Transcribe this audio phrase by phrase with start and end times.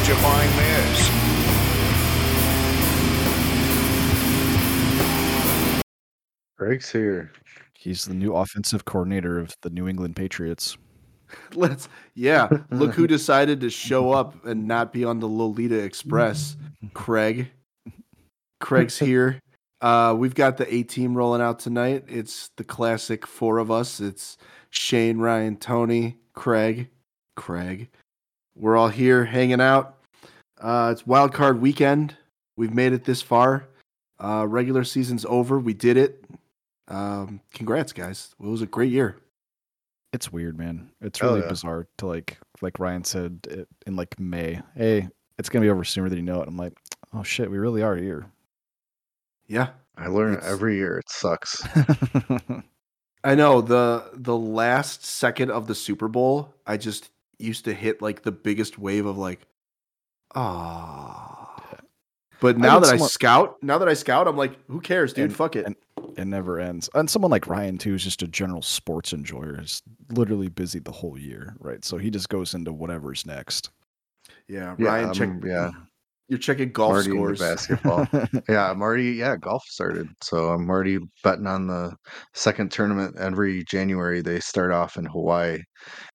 [0.00, 1.10] Where'd you find this?
[6.56, 7.32] Greg's here.
[7.74, 10.78] He's the new offensive coordinator of the New England Patriots.
[11.54, 12.48] Let's yeah.
[12.70, 16.56] Look who decided to show up and not be on the Lolita Express.
[16.94, 17.50] Craig.
[18.58, 19.38] Craig's here.
[19.82, 22.04] Uh, we've got the A team rolling out tonight.
[22.08, 24.00] It's the classic four of us.
[24.00, 24.38] It's
[24.70, 26.88] Shane, Ryan, Tony, Craig,
[27.36, 27.90] Craig.
[28.60, 29.96] We're all here hanging out.
[30.60, 32.14] Uh, it's wild card weekend.
[32.56, 33.66] We've made it this far.
[34.22, 35.58] Uh, regular season's over.
[35.58, 36.22] We did it.
[36.88, 38.34] Um, congrats, guys.
[38.38, 39.16] It was a great year.
[40.12, 40.90] It's weird, man.
[41.00, 41.48] It's Oh, really yeah.
[41.48, 44.60] bizarre to like, like Ryan said it, in like May.
[44.76, 46.48] Hey, it's gonna be over sooner than you know it.
[46.48, 46.74] I'm like,
[47.14, 48.26] oh shit, we really are here.
[49.46, 49.68] Yeah.
[49.96, 50.98] I learn It's- every year.
[50.98, 51.62] It sucks.
[53.24, 58.00] I know the the last second of the Super Bowl, I just used to hit
[58.02, 59.40] like the biggest wave of like,
[60.34, 61.46] ah.
[62.40, 65.26] But now had that I scout, now that I scout, I'm like, who cares, dude?
[65.26, 65.66] And- Fuck it.
[65.66, 65.76] and-
[66.16, 66.88] it never ends.
[66.94, 69.60] And someone like Ryan too is just a general sports enjoyer.
[69.60, 71.84] Is literally busy the whole year, right?
[71.84, 73.70] So he just goes into whatever's next.
[74.48, 75.28] yeah, Yeah, Ryan, check.
[75.28, 75.70] um, yeah.
[76.28, 77.38] You're checking golf Marty scores.
[77.38, 78.08] basketball.
[78.48, 80.08] yeah, I'm already yeah, golf started.
[80.22, 81.94] So I'm already betting on the
[82.34, 84.20] second tournament every January.
[84.22, 85.58] They start off in Hawaii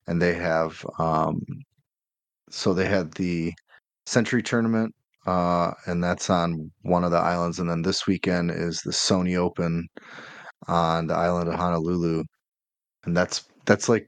[0.08, 1.40] and they have um
[2.50, 3.54] so they had the
[4.06, 4.94] Sentry tournament
[5.28, 9.36] uh and that's on one of the islands and then this weekend is the Sony
[9.38, 9.88] Open
[10.68, 12.24] on the island of Honolulu.
[13.06, 14.08] And that's that's like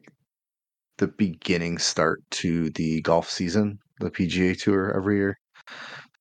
[0.97, 5.37] the beginning start to the golf season, the PGA tour every year.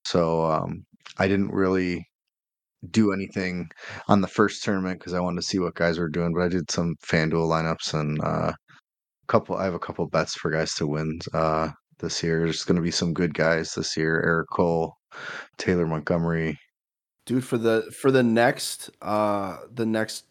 [0.05, 0.85] So um
[1.19, 2.05] I didn't really
[2.91, 3.69] do anything
[4.07, 6.49] on the first tournament because I wanted to see what guys were doing, but I
[6.49, 8.53] did some FanDuel lineups and uh
[9.27, 12.41] couple I have a couple bets for guys to win uh this year.
[12.43, 14.21] There's gonna be some good guys this year.
[14.23, 14.95] Eric Cole,
[15.57, 16.59] Taylor Montgomery.
[17.25, 20.25] dude for the for the next uh the next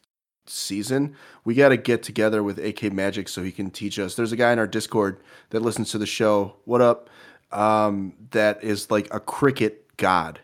[0.49, 1.15] season
[1.45, 4.37] we got to get together with ak magic so he can teach us there's a
[4.37, 5.21] guy in our discord
[5.51, 7.11] that listens to the show what up
[7.51, 10.39] um that is like a cricket god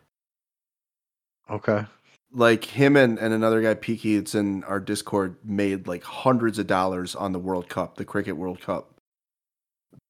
[1.50, 1.84] Okay.
[2.32, 6.66] Like him and, and another guy Peaky it's in our discord made like hundreds of
[6.66, 8.92] dollars on the world cup the cricket world cup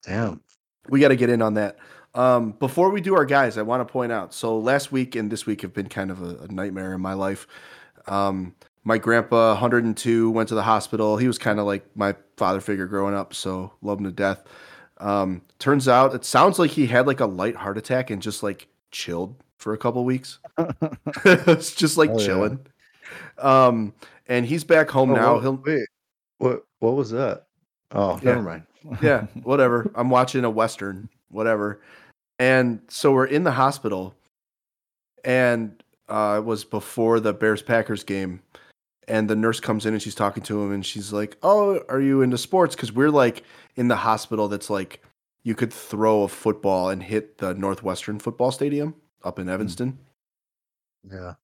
[0.02, 0.40] Damn.
[0.88, 1.78] we got to get in on that.
[2.14, 4.34] Um, before we do our guys, I want to point out.
[4.34, 7.14] So last week and this week have been kind of a, a nightmare in my
[7.14, 7.46] life.
[8.06, 11.16] Um, my grandpa, 102, went to the hospital.
[11.16, 14.44] He was kind of like my father figure growing up, so love him to death.
[14.98, 18.42] Um, turns out it sounds like he had like a light heart attack and just
[18.42, 20.38] like chilled for a couple weeks.
[21.24, 22.26] it's just like Oh, yeah.
[22.26, 22.66] chilling.
[23.38, 23.94] Um,
[24.26, 25.34] and he's back home Oh, now.
[25.34, 25.88] what- He'll wait.
[26.38, 27.46] What what was that?
[27.92, 28.32] Oh, Yeah.
[28.34, 28.62] never mind.
[29.00, 29.90] yeah, whatever.
[29.94, 31.80] I'm watching a western, whatever.
[32.40, 34.14] And so we're in the hospital,
[35.24, 38.40] and uh, it was before the Bears Packers game,
[39.06, 42.00] and the nurse comes in and she's talking to him, and she's like, "Oh, are
[42.00, 43.44] you into sports?" Because we're like
[43.76, 45.00] in the hospital that's like
[45.44, 48.94] you could throw a football and hit the Northwestern football stadium
[49.24, 49.98] up in Evanston.
[51.10, 51.34] Yeah.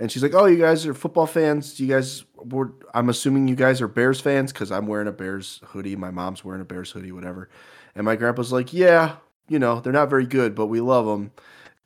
[0.00, 1.78] And she's like, "Oh, you guys are football fans.
[1.78, 2.72] You guys were.
[2.94, 5.96] I'm assuming you guys are Bears fans because I'm wearing a Bears hoodie.
[5.96, 7.48] My mom's wearing a Bears hoodie, whatever."
[7.94, 9.16] And my grandpa's like, "Yeah,
[9.48, 11.30] you know, they're not very good, but we love them."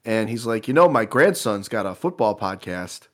[0.04, 3.08] And he's like, "You know, my grandson's got a football podcast."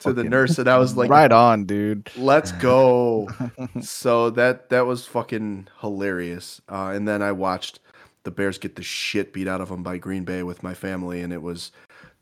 [0.00, 2.10] To the Fucking nurse, and I was like, right on, dude.
[2.16, 3.28] "Let's go!"
[3.82, 6.60] so that that was fucking hilarious.
[6.68, 7.78] Uh, and then I watched
[8.24, 11.22] the Bears get the shit beat out of them by Green Bay with my family,
[11.22, 11.72] and it was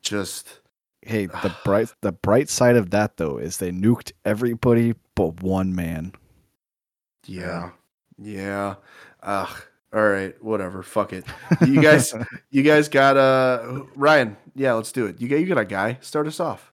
[0.03, 0.61] just
[1.03, 5.75] hey, the bright the bright side of that though is they nuked everybody but one
[5.75, 6.13] man.
[7.27, 7.71] Yeah.
[8.19, 8.77] Yeah.
[9.23, 9.63] Ugh.
[9.93, 10.43] All right.
[10.43, 10.83] Whatever.
[10.83, 11.25] Fuck it.
[11.67, 12.15] You guys
[12.51, 14.37] you guys got uh Ryan.
[14.55, 15.21] Yeah, let's do it.
[15.21, 15.99] You got you got a guy.
[16.01, 16.73] Start us off.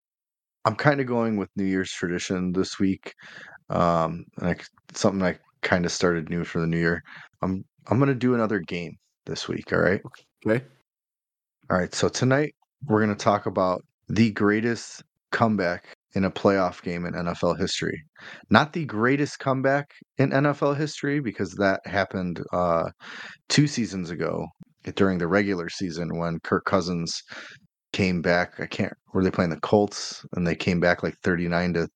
[0.65, 3.13] I'm kind of going with New Year's tradition this week.
[3.69, 7.03] Um, like something I kind of started new for the new year.
[7.41, 8.97] I'm I'm gonna do another game
[9.27, 9.71] this week.
[9.71, 10.01] All right.
[10.45, 10.63] Okay.
[11.69, 11.93] All right.
[11.93, 12.55] So tonight
[12.87, 18.03] we're gonna talk about the greatest comeback in a playoff game in NFL history.
[18.49, 22.89] Not the greatest comeback in NFL history because that happened uh,
[23.49, 24.47] two seasons ago
[24.95, 27.21] during the regular season when Kirk Cousins
[27.93, 28.59] came back.
[28.59, 28.93] I can't.
[29.13, 31.87] Were they playing the Colts and they came back like thirty nine to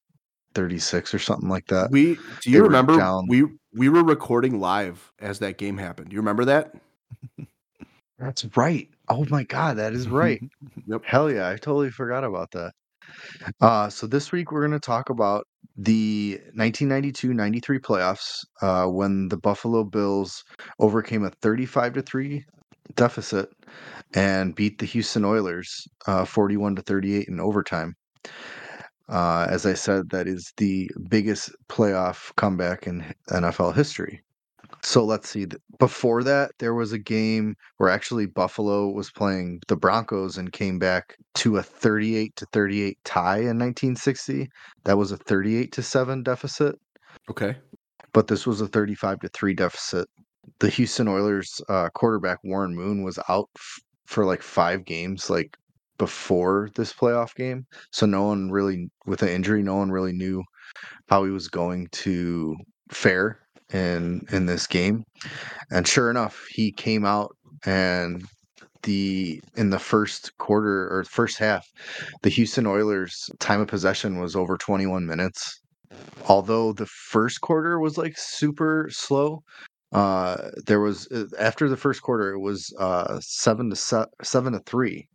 [0.53, 1.89] thirty six or something like that?
[1.91, 3.25] We do you were remember down.
[3.27, 6.09] we we were recording live as that game happened.
[6.09, 6.73] Do you remember that?
[8.19, 8.87] That's right.
[9.09, 10.41] Oh my god, that is right.
[10.87, 11.03] Yep.
[11.05, 12.71] Hell yeah, I totally forgot about that.
[13.59, 15.45] Uh, so this week we're going to talk about
[15.77, 20.43] the 1992-93 playoffs uh, when the Buffalo Bills
[20.79, 22.45] overcame a 35 to 3
[22.95, 23.49] deficit
[24.13, 27.93] and beat the Houston Oilers uh, 41 to 38 in overtime.
[29.09, 34.21] Uh, as I said, that is the biggest playoff comeback in NFL history.
[34.83, 35.47] So let's see.
[35.79, 40.79] Before that, there was a game where actually Buffalo was playing the Broncos and came
[40.79, 44.49] back to a 38 to 38 tie in 1960.
[44.85, 46.75] That was a 38 to 7 deficit.
[47.29, 47.55] Okay.
[48.13, 50.07] But this was a 35 to 3 deficit.
[50.59, 55.55] The Houston Oilers uh, quarterback Warren Moon was out f- for like five games, like
[55.99, 57.67] before this playoff game.
[57.91, 60.43] So no one really, with an injury, no one really knew
[61.07, 62.55] how he was going to
[62.91, 63.40] fare
[63.73, 65.03] in in this game.
[65.71, 67.35] And sure enough, he came out
[67.65, 68.25] and
[68.83, 71.67] the in the first quarter or first half,
[72.23, 75.61] the Houston Oilers time of possession was over 21 minutes.
[76.27, 79.43] Although the first quarter was like super slow,
[79.91, 84.53] uh there was uh, after the first quarter it was uh 7 to se- 7
[84.53, 85.07] to 3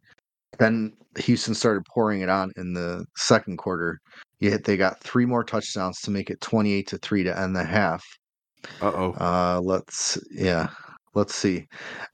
[0.58, 4.00] then Houston started pouring it on in the second quarter.
[4.40, 7.64] Yet they got three more touchdowns to make it 28 to 3 to end the
[7.64, 8.04] half.
[8.80, 9.12] Uh-oh.
[9.12, 10.68] Uh let's yeah,
[11.14, 11.66] let's see.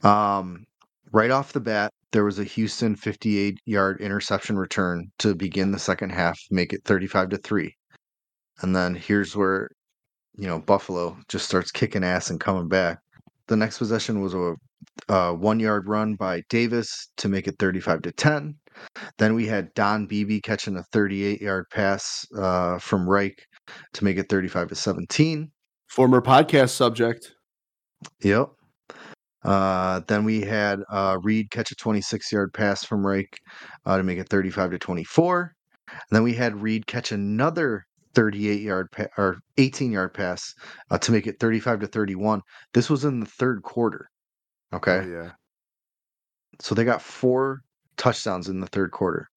[0.03, 0.65] Um
[1.13, 5.79] right off the bat, there was a Houston 58 yard interception return to begin the
[5.79, 7.75] second half, make it 35 to 3.
[8.63, 9.69] And then here's where
[10.37, 12.99] you know Buffalo just starts kicking ass and coming back.
[13.49, 14.55] The next possession was a,
[15.09, 18.55] a one yard run by Davis to make it 35 to 10.
[19.19, 23.47] Then we had Don Beebe catching a 38 yard pass uh, from Reich
[23.95, 25.51] to make it 35 to 17.
[25.93, 27.35] Former podcast subject.
[28.23, 28.49] Yep.
[29.45, 33.29] Uh, then we had uh, Reed catch a 26 yard pass from Reich
[33.85, 35.53] uh, to make it 35 to 24.
[35.91, 37.85] And then we had Reed catch another
[38.15, 40.55] 38 yard pa- or 18 yard pass
[40.91, 42.41] uh, to make it 35 to 31.
[42.73, 44.09] This was in the third quarter.
[44.73, 45.03] Okay.
[45.05, 45.31] Oh, yeah.
[46.59, 47.61] So they got four
[47.99, 49.29] touchdowns in the third quarter.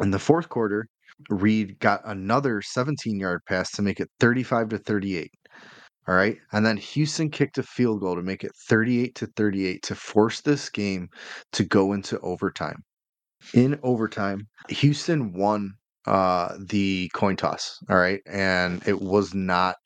[0.00, 0.86] In the fourth quarter,
[1.30, 5.30] Reed got another 17 yard pass to make it 35 to 38.
[6.06, 6.36] All right.
[6.52, 10.40] And then Houston kicked a field goal to make it 38 to 38 to force
[10.42, 11.08] this game
[11.52, 12.82] to go into overtime.
[13.54, 15.72] In overtime, Houston won
[16.06, 17.78] uh, the coin toss.
[17.88, 18.20] All right.
[18.26, 19.76] And it was not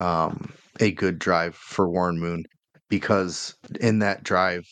[0.00, 2.44] um, a good drive for Warren Moon
[2.88, 4.62] because in that drive,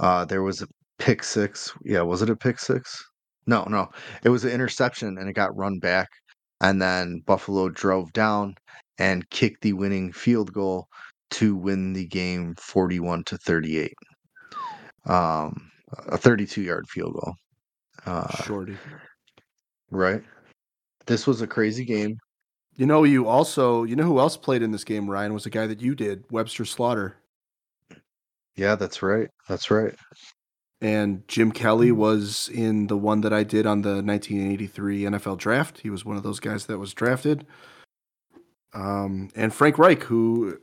[0.00, 0.66] uh, there was a
[0.98, 1.72] pick six.
[1.84, 2.02] Yeah.
[2.02, 3.04] Was it a pick six?
[3.48, 3.88] No, no.
[4.24, 6.08] It was an interception and it got run back.
[6.60, 8.54] And then Buffalo drove down
[8.98, 10.86] and kicked the winning field goal
[11.30, 13.94] to win the game 41 to 38.
[15.06, 15.70] Um,
[16.08, 17.34] a 32 yard field goal.
[18.04, 18.76] Uh, Shorty.
[19.90, 20.22] right.
[21.06, 22.18] This was a crazy game.
[22.76, 25.50] You know, you also, you know who else played in this game, Ryan, was a
[25.50, 27.16] guy that you did, Webster Slaughter.
[28.56, 29.28] Yeah, that's right.
[29.48, 29.94] That's right.
[30.80, 35.80] And Jim Kelly was in the one that I did on the 1983 NFL draft.
[35.80, 37.46] He was one of those guys that was drafted.
[38.74, 40.58] Um, and Frank Reich, who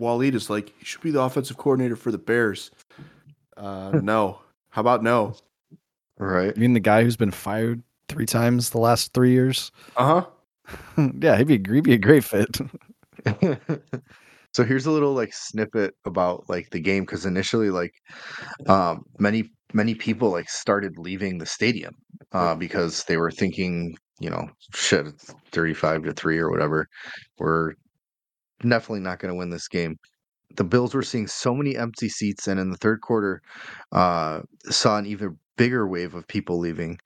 [0.00, 2.70] Waleed is like, he should be the offensive coordinator for the Bears.
[3.56, 4.40] Uh, no.
[4.70, 5.34] How about no?
[6.18, 6.54] Right.
[6.54, 9.72] You mean the guy who's been fired three times the last three years?
[9.96, 11.10] Uh huh.
[11.20, 12.58] yeah, he'd be, he'd be a great fit.
[14.52, 17.94] so here's a little like snippet about like the game because initially like
[18.66, 21.94] um many many people like started leaving the stadium
[22.32, 26.86] uh because they were thinking you know shit it's 35 to 3 or whatever.
[27.38, 27.74] We're
[28.62, 29.96] definitely not going to win this game.
[30.56, 33.42] The bills were seeing so many empty seats and in the third quarter
[33.92, 34.40] uh
[34.70, 36.98] saw an even bigger wave of people leaving.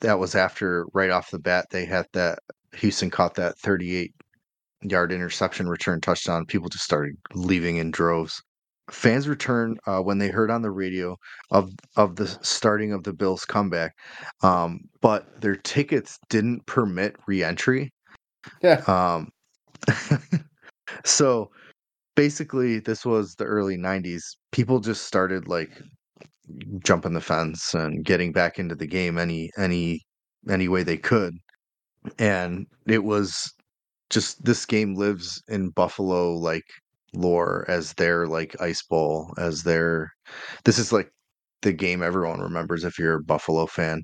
[0.00, 2.40] That was after right off the bat they had that
[2.74, 4.12] houston caught that 38
[4.82, 8.42] yard interception return touchdown, people just started leaving in droves.
[8.90, 11.16] Fans returned uh, when they heard on the radio
[11.50, 13.96] of of the starting of the Bills' comeback,
[14.42, 17.92] um, but their tickets didn't permit reentry.
[18.62, 18.82] Yeah.
[18.86, 19.30] Um,
[21.04, 21.50] so
[22.14, 24.22] basically, this was the early '90s.
[24.52, 25.82] People just started like
[26.84, 30.00] jumping the fence and getting back into the game any any
[30.48, 31.34] any way they could,
[32.20, 33.52] and it was
[34.10, 36.64] just this game lives in Buffalo like
[37.16, 40.12] lore as their like ice bowl as their
[40.64, 41.10] this is like
[41.62, 44.02] the game everyone remembers if you're a Buffalo fan.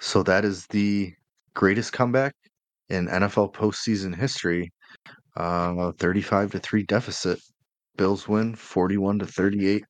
[0.00, 1.12] So that is the
[1.54, 2.34] greatest comeback
[2.88, 4.72] in NFL postseason history.
[5.36, 7.40] Uh 35 to 3 deficit.
[7.96, 9.84] Bills win 41 to 38.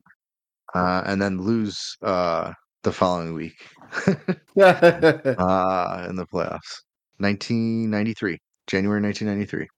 [0.75, 3.55] Uh and then lose uh the following week
[4.61, 6.83] uh in the playoffs.
[7.19, 8.39] 1993.
[8.67, 9.69] January 1993.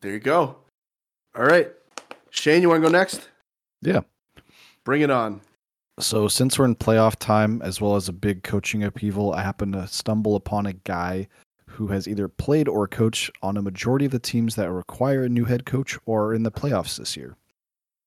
[0.00, 0.56] there you go.
[1.36, 1.70] All right.
[2.38, 3.28] Shane, you want to go next?
[3.82, 4.00] Yeah.
[4.84, 5.40] Bring it on.
[5.98, 9.72] So since we're in playoff time, as well as a big coaching upheaval, I happen
[9.72, 11.26] to stumble upon a guy
[11.66, 15.28] who has either played or coached on a majority of the teams that require a
[15.28, 17.36] new head coach or are in the playoffs this year.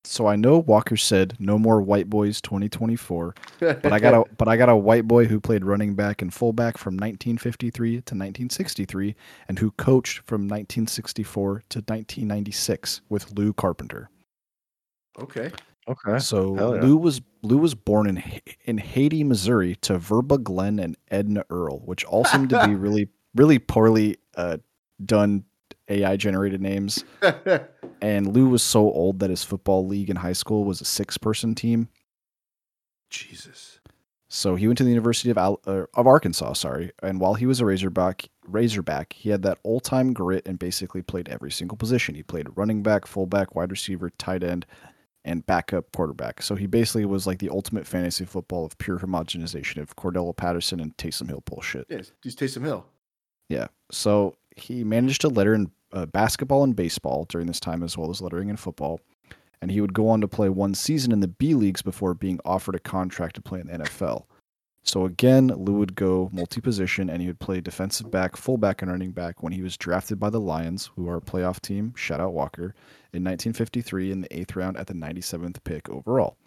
[0.03, 4.47] So I know Walker said no more white boys 2024, but I got a but
[4.47, 9.15] I got a white boy who played running back and fullback from 1953 to 1963
[9.47, 14.09] and who coached from 1964 to 1996 with Lew Carpenter.
[15.19, 15.51] Okay.
[15.87, 16.19] Okay.
[16.19, 16.81] So yeah.
[16.81, 18.23] Lew was Lew was born in
[18.65, 23.09] in Hayti, Missouri, to Verba Glenn and Edna Earl, which all seem to be really
[23.35, 24.57] really poorly uh,
[25.03, 25.43] done
[25.89, 27.03] AI generated names.
[28.01, 31.19] And Lew was so old that his football league in high school was a six
[31.19, 31.87] person team.
[33.11, 33.79] Jesus.
[34.27, 37.45] So he went to the University of Al- uh, of Arkansas, sorry, and while he
[37.45, 41.77] was a Razorback, Razorback, he had that old time grit and basically played every single
[41.77, 42.15] position.
[42.15, 44.65] He played running back, fullback, wide receiver, tight end,
[45.23, 46.41] and backup quarterback.
[46.41, 50.79] So he basically was like the ultimate fantasy football of pure homogenization of Cordarrelle Patterson
[50.79, 51.85] and Taysom Hill bullshit.
[51.89, 52.11] Yes.
[52.23, 52.85] He's Taysom Hill.
[53.49, 53.67] Yeah.
[53.91, 58.09] So he managed to letter in uh, basketball and baseball during this time, as well
[58.09, 58.99] as lettering in football.
[59.61, 62.39] And he would go on to play one season in the B leagues before being
[62.43, 64.23] offered a contract to play in the NFL.
[64.83, 69.11] So again, Lew would go multi-position, and he would play defensive back, fullback, and running
[69.11, 71.93] back when he was drafted by the Lions, who are a playoff team.
[71.95, 72.73] Shout out Walker
[73.13, 76.37] in 1953 in the eighth round at the 97th pick overall.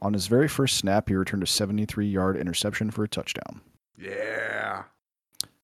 [0.00, 3.60] On his very first snap, he returned a 73-yard interception for a touchdown.
[3.96, 4.84] Yeah.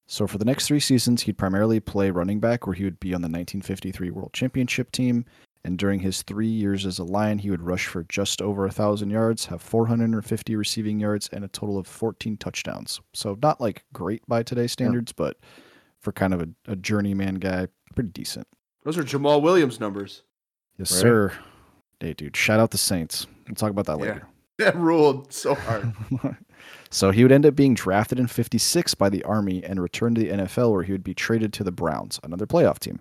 [0.07, 3.15] So for the next three seasons, he'd primarily play running back, where he would be
[3.15, 5.25] on the 1953 World Championship team.
[5.65, 8.71] And during his three years as a Lion, he would rush for just over a
[8.71, 13.01] thousand yards, have 450 receiving yards, and a total of 14 touchdowns.
[13.13, 15.37] So not like great by today's standards, but
[16.01, 18.47] for kind of a, a journeyman guy, pretty decent.
[18.89, 20.23] Those are Jamaal Williams numbers.
[20.79, 21.01] Yes, Right.
[21.03, 21.33] sir.
[22.01, 23.27] Hey, dude, shout out the Saints.
[23.47, 24.05] We'll talk about that Yeah.
[24.15, 24.29] later.
[24.57, 25.93] That ruled so hard.
[26.91, 30.23] so he would end up being drafted in 56 by the Army and return to
[30.23, 32.99] the NFL where he would be traded to the Browns, another playoff team,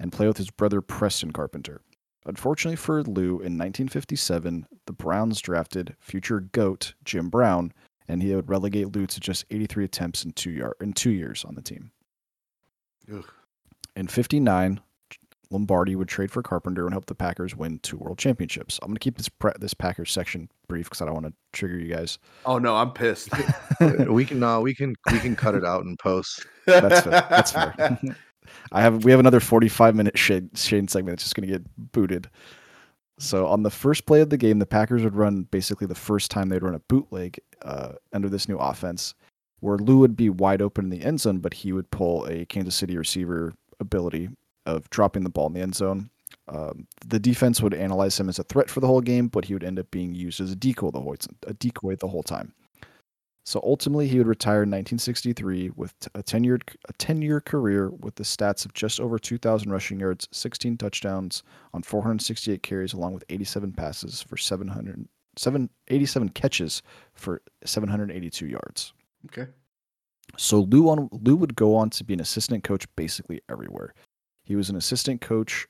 [0.00, 1.82] and play with his brother Preston Carpenter.
[2.26, 7.72] Unfortunately for Lew, in 1957, the Browns drafted future GOAT Jim Brown,
[8.08, 11.44] and he would relegate Lew to just 83 attempts in two, yar- in two years
[11.44, 11.92] on the team.
[13.14, 13.24] Ugh.
[13.94, 14.80] In 59,
[15.50, 18.78] Lombardi would trade for Carpenter and help the Packers win two world championships.
[18.82, 21.32] I'm going to keep this pre- this Packers section brief because I don't want to
[21.52, 22.18] trigger you guys.
[22.44, 23.30] Oh no, I'm pissed.
[24.08, 26.46] we can uh, we can we can cut it out and post.
[26.66, 27.26] That's fair.
[27.30, 27.98] That's fair.
[28.72, 31.92] I have we have another 45 minute Shane, Shane segment that's just going to get
[31.92, 32.28] booted.
[33.18, 36.30] So on the first play of the game, the Packers would run basically the first
[36.30, 39.14] time they'd run a bootleg uh, under this new offense,
[39.60, 42.44] where Lew would be wide open in the end zone, but he would pull a
[42.46, 44.28] Kansas City receiver ability
[44.68, 46.10] of dropping the ball in the end zone.
[46.46, 49.54] Um, the defense would analyze him as a threat for the whole game, but he
[49.54, 52.52] would end up being used as a decoy the whole a decoy the whole time.
[53.44, 56.58] So ultimately, he would retire in 1963 with a 10 year
[56.88, 61.42] a 10 year career with the stats of just over 2,000 rushing yards, 16 touchdowns
[61.72, 66.82] on 468 carries, along with 87 passes for 700, seven, 87 catches
[67.14, 68.92] for 782 yards.
[69.26, 69.50] okay.
[70.36, 73.94] So Lew on Lew would go on to be an assistant coach basically everywhere.
[74.48, 75.68] He was an assistant coach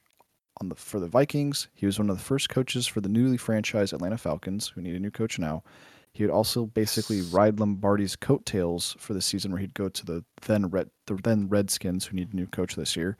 [0.60, 1.66] on the for the Vikings.
[1.74, 4.94] He was one of the first coaches for the newly franchised Atlanta Falcons, who need
[4.94, 5.64] a new coach now.
[6.12, 10.24] He would also basically ride Lombardi's coattails for the season where he'd go to the
[10.42, 13.16] then Red the then Redskins, who need a new coach this year.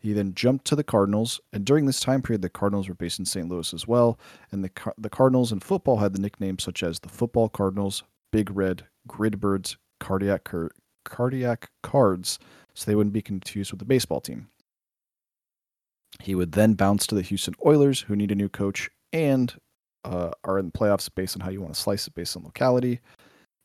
[0.00, 3.20] He then jumped to the Cardinals, and during this time period, the Cardinals were based
[3.20, 3.48] in St.
[3.48, 4.18] Louis as well.
[4.50, 8.02] And the Car- the Cardinals in football had the nicknames such as the Football Cardinals,
[8.32, 10.72] Big Red, Gridbirds, Cardiac Cur-
[11.04, 12.40] Cardiac Cards,
[12.74, 14.48] so they wouldn't be confused with the baseball team.
[16.20, 19.54] He would then bounce to the Houston Oilers, who need a new coach and
[20.04, 22.44] uh, are in the playoffs based on how you want to slice it based on
[22.44, 23.00] locality.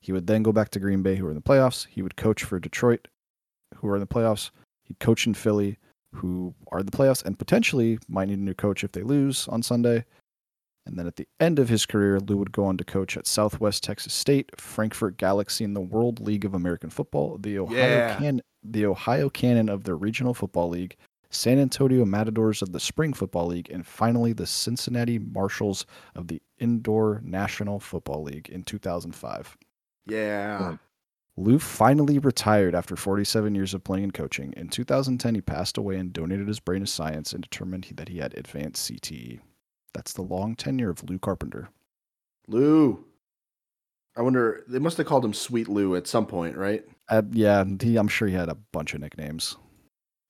[0.02, 1.88] He would then go back to Green Bay, who are in the playoffs.
[1.90, 3.08] He would coach for Detroit,
[3.76, 4.50] who are in the playoffs.
[4.84, 5.78] He'd coach in Philly,
[6.16, 9.48] who are in the playoffs and potentially might need a new coach if they lose
[9.48, 10.04] on Sunday.
[10.88, 13.28] And then at the end of his career, Lew would go on to coach at
[13.28, 18.18] Southwest Texas State, Frankfurt Galaxy in the World League of American Football, the Ohio Yeah.
[18.18, 20.96] Can- the Ohio Cannon of the Regional Football League,
[21.32, 26.42] San Antonio Matadors of the Spring Football League, and finally the Cincinnati Marshals of the
[26.60, 29.58] Indoor National Football League in 2005.
[30.06, 30.78] Yeah.
[31.38, 34.54] Lew finally retired after 47 years of playing and coaching.
[34.58, 38.10] In 2010, he passed away and donated his brain to science and determined he- that
[38.10, 39.40] he had advanced CTE.
[39.94, 41.70] That's the long tenure of Lew Carpenter.
[42.48, 43.06] Lew.
[44.16, 46.84] I wonder they must have called him Sweet Lou at some point, right?
[47.08, 49.56] Uh, yeah, he, I'm sure he had a bunch of nicknames.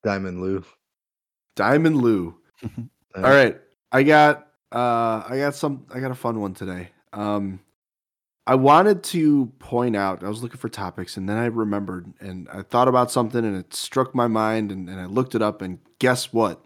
[0.03, 0.63] Diamond Lou.
[1.55, 2.36] Diamond Lou.
[2.63, 2.67] Uh,
[3.17, 3.60] All right.
[3.91, 6.89] I got uh I got some I got a fun one today.
[7.12, 7.60] Um
[8.48, 12.50] I wanted to point out, I was looking for topics and then I remembered and
[12.50, 15.62] I thought about something and it struck my mind and, and I looked it up
[15.62, 16.60] and guess what?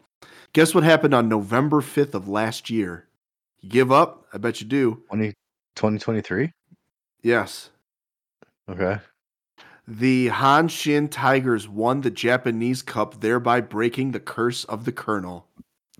[0.53, 3.07] Guess what happened on November 5th of last year?
[3.59, 4.25] You give up?
[4.33, 5.03] I bet you do.
[5.09, 5.33] 20,
[5.75, 6.51] 2023?
[7.23, 7.71] Yes.
[8.69, 8.97] Okay.
[9.87, 15.47] The Hanshin Tigers won the Japanese Cup, thereby breaking the curse of the Colonel.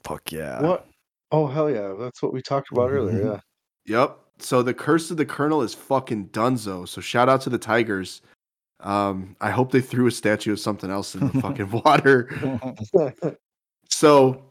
[0.04, 0.62] Fuck yeah.
[0.62, 0.88] What?
[1.32, 1.94] Oh hell yeah!
[2.00, 3.25] That's what we talked about earlier.
[3.25, 3.39] Yeah.
[4.00, 4.20] Yep.
[4.39, 6.88] So the curse of the Colonel is fucking dunzo.
[6.88, 8.22] So shout out to the Tigers.
[8.82, 12.30] Um, I hope they threw a statue of something else in the fucking water.
[13.89, 14.44] So,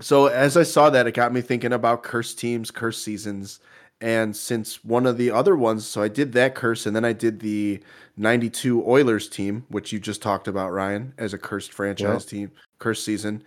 [0.00, 3.60] so as I saw that, it got me thinking about cursed teams, cursed seasons.
[4.00, 7.14] And since one of the other ones, so I did that curse, and then I
[7.14, 7.80] did the
[8.18, 12.30] 92 Oilers team, which you just talked about, Ryan, as a cursed franchise Yep.
[12.30, 13.42] team, cursed season.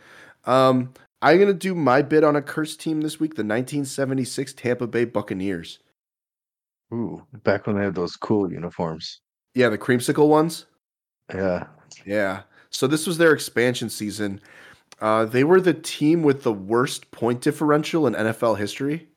[0.46, 0.92] Um,
[1.22, 4.88] I'm going to do my bid on a cursed team this week the 1976 Tampa
[4.88, 5.80] Bay Buccaneers.
[6.94, 9.22] Ooh, back when they had those cool uniforms.
[9.54, 10.66] Yeah, the creamsicle ones.
[11.34, 11.68] Yeah.
[12.06, 12.44] Yeah.
[12.72, 14.42] So this was their expansion season.
[15.02, 19.09] Uh, they were the team with the worst point differential in NFL history.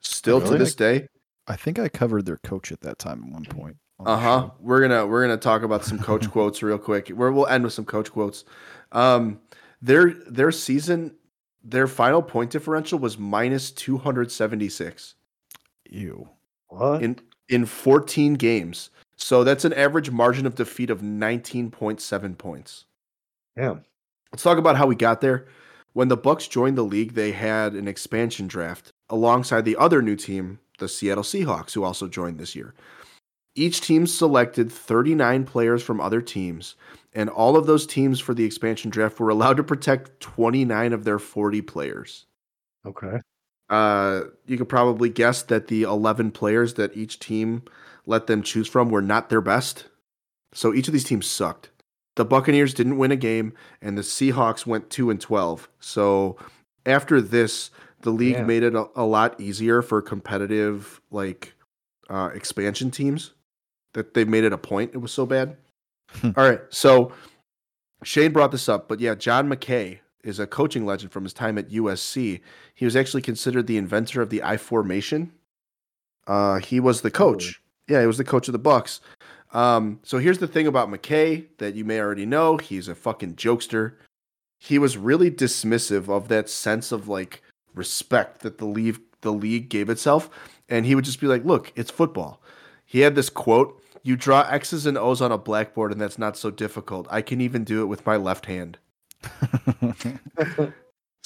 [0.00, 1.08] Still to this day.
[1.46, 3.76] I think I covered their coach at that time at one point.
[4.04, 4.50] Uh huh.
[4.60, 7.10] We're gonna we're gonna talk about some coach quotes real quick.
[7.10, 8.44] We're, we'll end with some coach quotes.
[8.92, 9.40] Um,
[9.82, 11.16] their their season,
[11.64, 15.14] their final point differential was minus two hundred seventy six
[15.90, 16.28] Ew.
[16.68, 17.02] What?
[17.02, 18.90] in in fourteen games.
[19.16, 22.84] So that's an average margin of defeat of nineteen point seven points.
[23.56, 23.82] Damn.
[24.30, 25.48] Let's talk about how we got there.
[25.94, 30.16] When the Bucs joined the league, they had an expansion draft alongside the other new
[30.16, 32.74] team, the Seattle Seahawks, who also joined this year.
[33.54, 36.76] Each team selected 39 players from other teams,
[37.12, 41.04] and all of those teams for the expansion draft were allowed to protect 29 of
[41.04, 42.26] their 40 players.
[42.86, 43.20] Okay.
[43.68, 47.62] Uh, you could probably guess that the 11 players that each team
[48.06, 49.86] let them choose from were not their best.
[50.52, 51.70] So each of these teams sucked.
[52.16, 55.68] The Buccaneers didn't win a game, and the Seahawks went 2 and 12.
[55.78, 56.36] So
[56.86, 57.70] after this,
[58.02, 58.46] the league Damn.
[58.46, 61.54] made it a, a lot easier for competitive, like,
[62.08, 63.34] uh, expansion teams
[63.92, 64.92] that they made it a point.
[64.94, 65.56] It was so bad.
[66.10, 66.30] Hmm.
[66.36, 66.60] All right.
[66.70, 67.12] So
[68.02, 71.58] Shane brought this up, but yeah, John McKay is a coaching legend from his time
[71.58, 72.40] at USC.
[72.74, 75.32] He was actually considered the inventor of the I formation.
[76.26, 77.60] Uh, he was the coach.
[77.88, 79.00] Yeah, he was the coach of the Bucs.
[79.52, 82.58] Um, so here's the thing about McKay that you may already know.
[82.58, 83.94] He's a fucking jokester.
[84.58, 87.42] He was really dismissive of that sense of like
[87.78, 90.30] respect that the league the league gave itself,
[90.68, 92.42] and he would just be like, "Look, it's football."
[92.84, 96.36] He had this quote: "You draw X's and O's on a blackboard, and that's not
[96.36, 97.06] so difficult.
[97.10, 98.78] I can even do it with my left hand."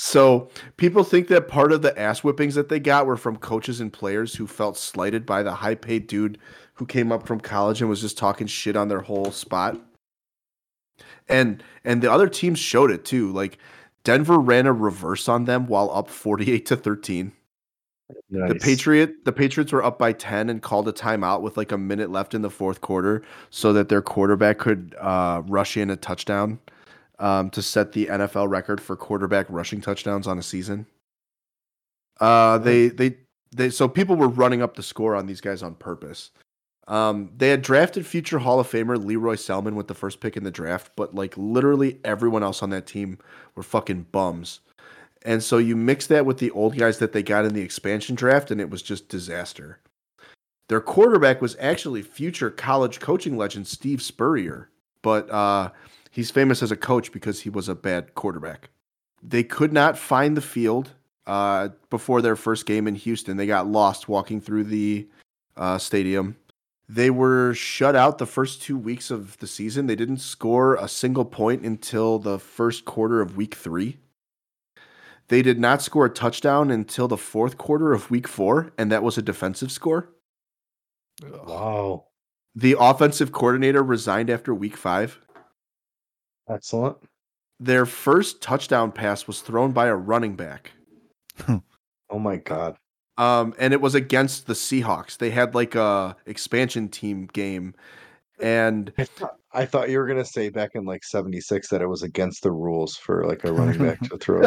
[0.05, 3.81] So people think that part of the ass whippings that they got were from coaches
[3.81, 6.38] and players who felt slighted by the high paid dude
[6.75, 9.79] who came up from college and was just talking shit on their whole spot.
[11.29, 13.31] And and the other teams showed it too.
[13.33, 13.59] Like
[14.05, 17.33] Denver ran a reverse on them while up 48 to 13.
[18.31, 21.79] The Patriot the Patriots were up by 10 and called a timeout with like a
[21.79, 25.97] minute left in the fourth quarter so that their quarterback could uh, rush in a
[25.97, 26.59] touchdown
[27.19, 30.87] um, to set the NFL record for quarterback rushing touchdowns on a season.
[32.21, 33.17] Uh, they they
[33.55, 36.31] they so people were running up the score on these guys on purpose.
[36.88, 40.37] Um, they had drafted future Hall of Famer Lee Roy Selmon with the first pick
[40.37, 43.18] in the draft, but like literally everyone else on that team
[43.55, 44.61] were fucking bums.
[45.25, 48.16] And so you mix that with the old guys that they got in the expansion
[48.16, 49.79] draft, and it was just disaster.
[50.68, 54.71] Their quarterback was actually future college coaching legend Steve Spurrier,
[55.03, 55.71] but uh,
[56.11, 58.71] he's famous as a coach because he was a bad quarterback.
[59.23, 60.90] They could not find the field
[61.27, 63.37] uh, before their first game in Houston.
[63.37, 65.07] They got lost walking through the
[65.57, 66.37] uh, stadium.
[66.88, 69.87] They were shut out the first two weeks of the season.
[69.87, 73.99] They didn't score a single point until the first quarter of week three.
[75.29, 79.03] They did not score a touchdown until the fourth quarter of week four, and that
[79.03, 80.11] was a defensive score.
[81.23, 82.07] Wow.
[82.55, 85.18] The offensive coordinator resigned after week five.
[86.49, 86.99] Excellent.
[87.61, 90.73] Their first touchdown pass was thrown by a running back.
[92.12, 92.77] Oh my god.
[93.18, 95.18] Um, and it was against the Seahawks.
[95.18, 97.75] They had like a expansion team game,
[98.40, 101.87] and I thought, I thought you were gonna say back in like '76 that it
[101.87, 104.42] was against the rules for like a running back to throw.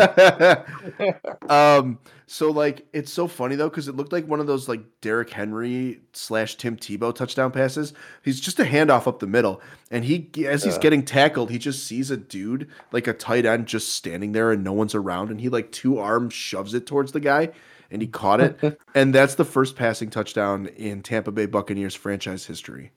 [1.50, 4.82] um, so like it's so funny though because it looked like one of those like
[5.02, 7.94] Derrick Henry slash Tim Tebow touchdown passes.
[8.24, 10.82] He's just a handoff up the middle, and he as he's Yeah.
[10.82, 14.64] getting tackled, he just sees a dude like a tight end just standing there and
[14.64, 17.52] no one's around, and he like two arms shoves it towards the guy,
[17.92, 22.46] and he caught it, and that's the first passing touchdown in Tampa Bay Buccaneers franchise
[22.46, 22.92] history.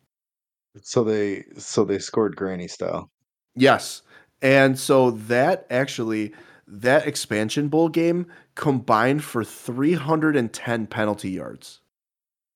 [0.83, 3.11] So they so they scored granny style.
[3.55, 4.03] Yes.
[4.40, 6.33] And so that actually
[6.66, 11.81] that expansion bowl game combined for 310 penalty yards.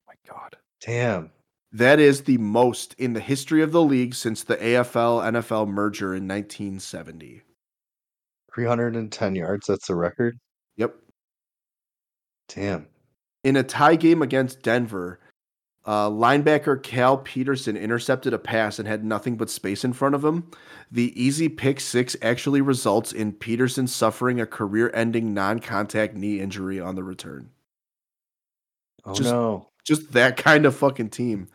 [0.08, 0.56] Oh my God.
[0.80, 1.32] Damn.
[1.72, 6.14] That is the most in the history of the league since the AFL NFL merger
[6.14, 7.42] in 1970.
[8.54, 10.38] 310 yards, that's the record.
[12.48, 12.86] Damn.
[13.44, 15.20] In a tie game against Denver,
[15.84, 20.24] uh, linebacker Cal Peterson intercepted a pass and had nothing but space in front of
[20.24, 20.48] him.
[20.92, 26.40] The easy pick six actually results in Peterson suffering a career ending non contact knee
[26.40, 27.50] injury on the return.
[29.04, 29.68] Oh Just- no.
[29.84, 31.48] Just that kind of fucking team.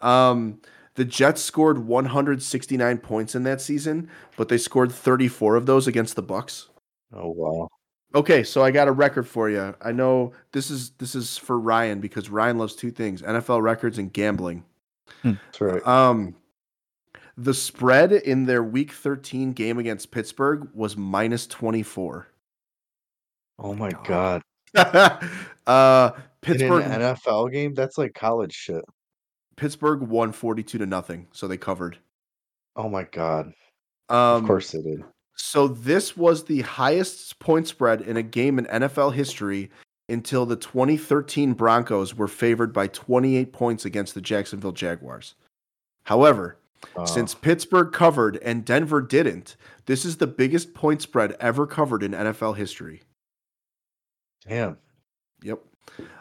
[0.00, 0.60] Um,
[0.94, 6.14] the Jets scored 169 points in that season, but they scored 34 of those against
[6.14, 6.66] the Bucs.
[7.12, 7.68] Oh wow.
[8.14, 9.74] Okay, so I got a record for you.
[9.80, 13.98] I know this is this is for Ryan because Ryan loves two things: NFL records
[13.98, 14.64] and gambling.
[15.24, 15.86] That's right.
[15.86, 16.36] Um,
[17.36, 22.28] the spread in their Week 13 game against Pittsburgh was minus 24.
[23.58, 24.42] Oh my god.
[24.74, 28.84] uh, In Pittsburgh an NFL game, that's like college shit.
[29.56, 31.98] Pittsburgh won 42 to nothing, so they covered.
[32.76, 33.52] Oh my god.
[34.08, 35.04] Um, of course they did.
[35.44, 39.72] So this was the highest point spread in a game in NFL history
[40.08, 45.34] until the 2013 Broncos were favored by 28 points against the Jacksonville Jaguars.
[46.04, 46.58] However,
[46.94, 52.04] Oh, since Pittsburgh covered and Denver didn't, this is the biggest point spread ever covered
[52.04, 53.02] in NFL history.
[54.46, 54.78] damn.
[55.42, 55.58] Yep.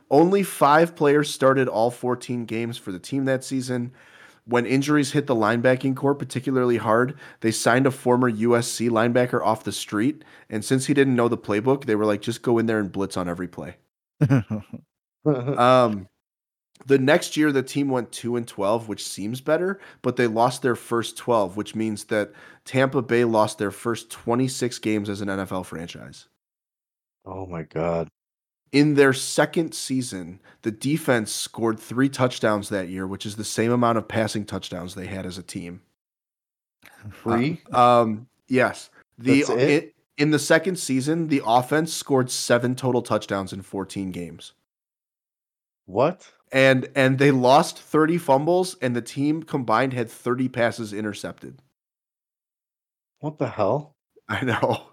[0.10, 3.92] Only five players started all 14 games for the team that season.
[4.46, 9.64] When injuries hit the linebacking core particularly hard, they signed a former USC linebacker off
[9.64, 10.24] the street.
[10.50, 12.92] And since he didn't know the playbook, they were like, just go in there and
[12.92, 13.76] blitz on every play.
[15.24, 16.08] Um,
[16.88, 20.62] the next year, the team went 2 and 12, which seems better, but they lost
[20.62, 22.32] their first 12, which means that
[22.66, 26.28] Tampa Bay lost their first 26 games as an NFL franchise.
[27.26, 28.10] oh my god.
[28.72, 33.72] In their second season, the defense scored three touchdowns that year, which is the same
[33.72, 35.82] amount of passing touchdowns they had as a team.
[37.10, 37.62] Free?
[37.74, 38.90] Um, yes.
[39.18, 39.84] The it?
[40.18, 44.54] in, in the second season, the offense scored seven total touchdowns in 14 games.
[45.86, 46.32] what?
[46.54, 51.62] And and they lost 30 fumbles, and the team combined had 30 passes intercepted.
[53.20, 53.96] What the hell?
[54.30, 54.88] I know.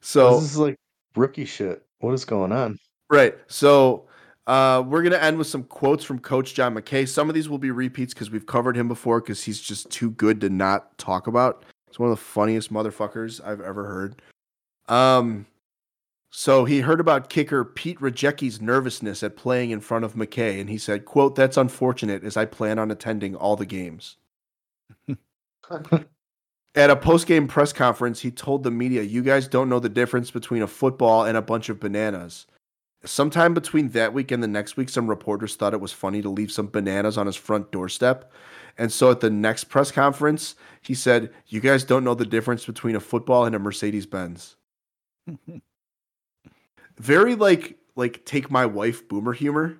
[0.00, 0.76] So this is like
[1.16, 1.82] rookie shit.
[2.00, 2.78] What is going on?
[3.10, 3.34] Right.
[3.46, 4.08] So
[4.46, 7.08] uh, we're gonna end with some quotes from Coach John McKay.
[7.08, 10.10] Some of these will be repeats because we've covered him before because he's just too
[10.12, 11.64] good to not talk about.
[11.86, 14.22] He's one of the funniest motherfuckers I've ever heard.
[14.88, 15.46] Um,
[16.30, 20.68] so he heard about kicker Pete Rejecki's nervousness at playing in front of McKay, and
[20.68, 24.16] he said, "quote That's unfortunate, as I plan on attending all the games."
[26.74, 30.30] At a post-game press conference, he told the media, "You guys don't know the difference
[30.30, 32.46] between a football and a bunch of bananas."
[33.04, 36.28] Sometime between that week and the next week, some reporters thought it was funny to
[36.28, 38.32] leave some bananas on his front doorstep.
[38.76, 42.64] And so at the next press conference, he said, You guys don't know the difference
[42.66, 44.56] between a football and a Mercedes Benz.
[46.98, 49.78] Very like like take my wife boomer humor.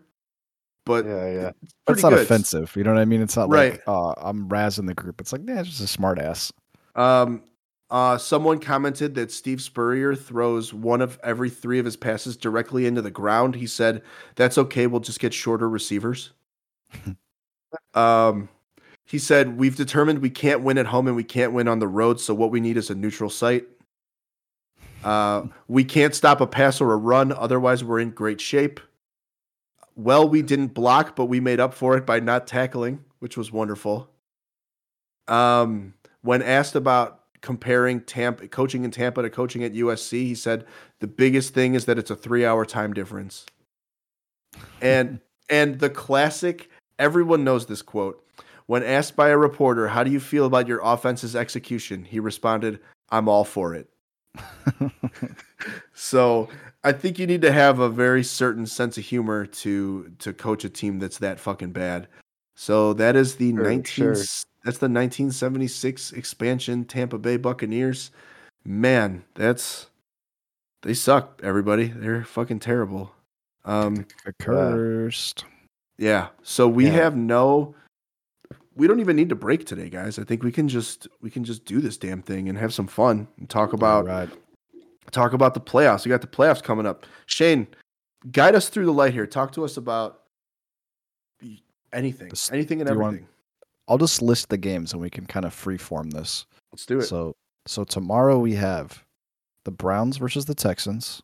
[0.84, 1.50] But yeah, yeah.
[1.62, 2.20] it's That's not good.
[2.22, 2.74] offensive.
[2.74, 3.20] You know what I mean?
[3.20, 3.72] It's not Right.
[3.72, 5.20] like uh, I'm razzing the group.
[5.20, 6.52] It's like, yeah, just a smart ass.
[6.96, 7.42] Um,
[7.90, 12.86] uh, someone commented that Steve Spurrier throws one of every three of his passes directly
[12.86, 13.54] into the ground.
[13.54, 14.02] He said,
[14.36, 14.86] "That's okay.
[14.86, 16.32] We'll just get shorter receivers."
[17.94, 18.48] um,
[19.06, 21.88] he said, "We've determined we can't win at home and we can't win on the
[21.88, 22.20] road.
[22.20, 23.66] So what we need is a neutral site.
[25.02, 27.32] Uh, we can't stop a pass or a run.
[27.32, 28.80] Otherwise, we're in great shape."
[29.96, 33.50] Well, we didn't block, but we made up for it by not tackling, which was
[33.50, 34.08] wonderful.
[35.26, 40.64] Um, when asked about comparing Tampa coaching in Tampa to coaching at USC, he said
[41.00, 43.46] the biggest thing is that it's a three-hour time difference.
[44.80, 45.20] And
[45.50, 48.24] and the classic, everyone knows this quote.
[48.66, 52.80] When asked by a reporter, "How do you feel about your offense's execution?" he responded,
[53.10, 53.88] "I'm all for it."
[55.98, 56.48] So
[56.84, 60.64] I think you need to have a very certain sense of humor to to coach
[60.64, 62.06] a team that's that fucking bad.
[62.54, 64.14] So that is the Sure, 19 sure.
[64.64, 68.10] That's the 1976 expansion Tampa Bay Buccaneers.
[68.64, 69.86] Man, that's
[70.82, 71.86] they suck, everybody.
[71.88, 73.12] They're fucking terrible.
[73.64, 74.06] Um
[74.38, 75.44] Cursed.
[75.98, 76.28] yeah.
[76.42, 76.92] So we Yeah.
[76.92, 77.74] have no
[78.74, 80.18] we don't even need to break today, guys.
[80.20, 82.86] I think we can just we can just do this damn thing and have some
[82.86, 84.28] fun and talk about right.
[85.10, 86.04] talk about the playoffs.
[86.04, 87.04] We got the playoffs coming up.
[87.26, 87.66] Shane,
[88.30, 89.26] guide us through the light here.
[89.26, 90.22] Talk to us about
[91.92, 93.28] anything, anything and do you want- everything.
[93.88, 96.46] I'll just list the games and we can kind of freeform this.
[96.72, 97.04] Let's do it.
[97.04, 99.04] So so tomorrow we have
[99.64, 101.22] the Browns versus the Texans,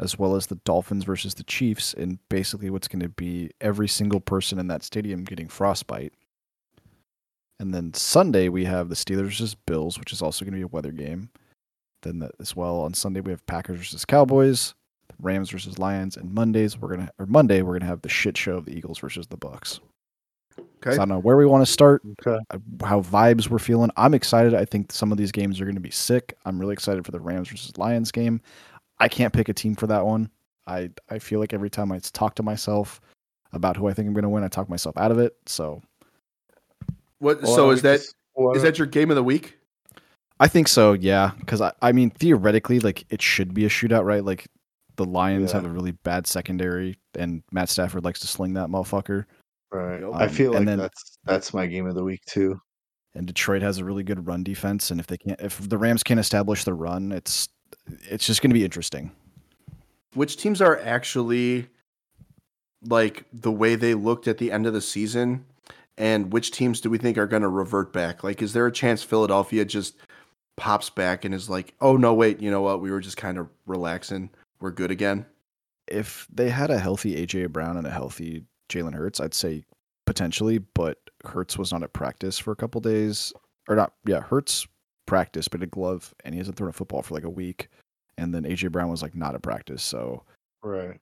[0.00, 3.88] as well as the Dolphins versus the Chiefs, and basically what's going to be every
[3.88, 6.14] single person in that stadium getting frostbite.
[7.60, 10.64] And then Sunday we have the Steelers versus Bills, which is also going to be
[10.64, 11.30] a weather game.
[12.02, 14.74] Then the, as well on Sunday we have Packers versus Cowboys,
[15.20, 18.56] Rams versus Lions, and Mondays we're gonna or Monday we're gonna have the shit show
[18.56, 19.78] of the Eagles versus the Bucs.
[20.58, 20.90] Okay.
[20.90, 22.38] So I don't know where we want to start Okay.
[22.50, 23.90] uh, how vibes we're feeling.
[23.96, 24.54] I'm excited.
[24.54, 26.36] I think some of these games are going to be sick.
[26.44, 28.40] I'm really excited for the Rams versus Lions game.
[28.98, 30.30] I can't pick a team for that one.
[30.66, 33.00] I I feel like every time I talk to myself
[33.52, 35.36] about who I think I'm going to win, I talk myself out of it.
[35.46, 35.82] So
[37.18, 37.42] What?
[37.42, 39.58] Well, so is that just- well, is that your game of the week?
[40.40, 40.92] I think so.
[40.94, 44.24] Yeah, because I I mean theoretically, like it should be a shootout, right?
[44.24, 44.46] Like
[44.96, 45.58] the Lions Yeah.
[45.58, 49.24] have a really bad secondary, and Matt Stafford likes to sling that motherfucker.
[49.72, 50.00] Right?
[50.00, 50.10] Yep.
[50.14, 52.60] I feel and like then- that's that's my game of the week too.
[53.14, 54.90] and Detroit has a really good run defense.
[54.90, 57.48] And if they can't, if the Rams can't establish the run, it's
[58.08, 59.12] it's just going to be interesting.
[60.14, 61.68] Which teams are actually
[62.84, 65.44] like the way they looked at the end of the season,
[65.96, 68.24] and which teams do we think are going to revert back?
[68.24, 69.96] Like, is there a chance Philadelphia just
[70.56, 72.80] pops back and is like, oh no, wait, you know what?
[72.80, 74.30] We were just kind of relaxing.
[74.60, 75.26] We're good again.
[75.88, 79.64] if they had a healthy AJ Brown and a healthy Jalen Hurts, I'd say
[80.06, 83.32] potentially, but Hurts was not at practice for a couple days.
[83.68, 84.66] Or not yeah, Hurts
[85.06, 87.68] practice, but a glove and he hasn't thrown a football for like a week.
[88.18, 89.82] And then AJ Brown was like not at practice.
[89.82, 90.22] So
[90.62, 91.00] Right.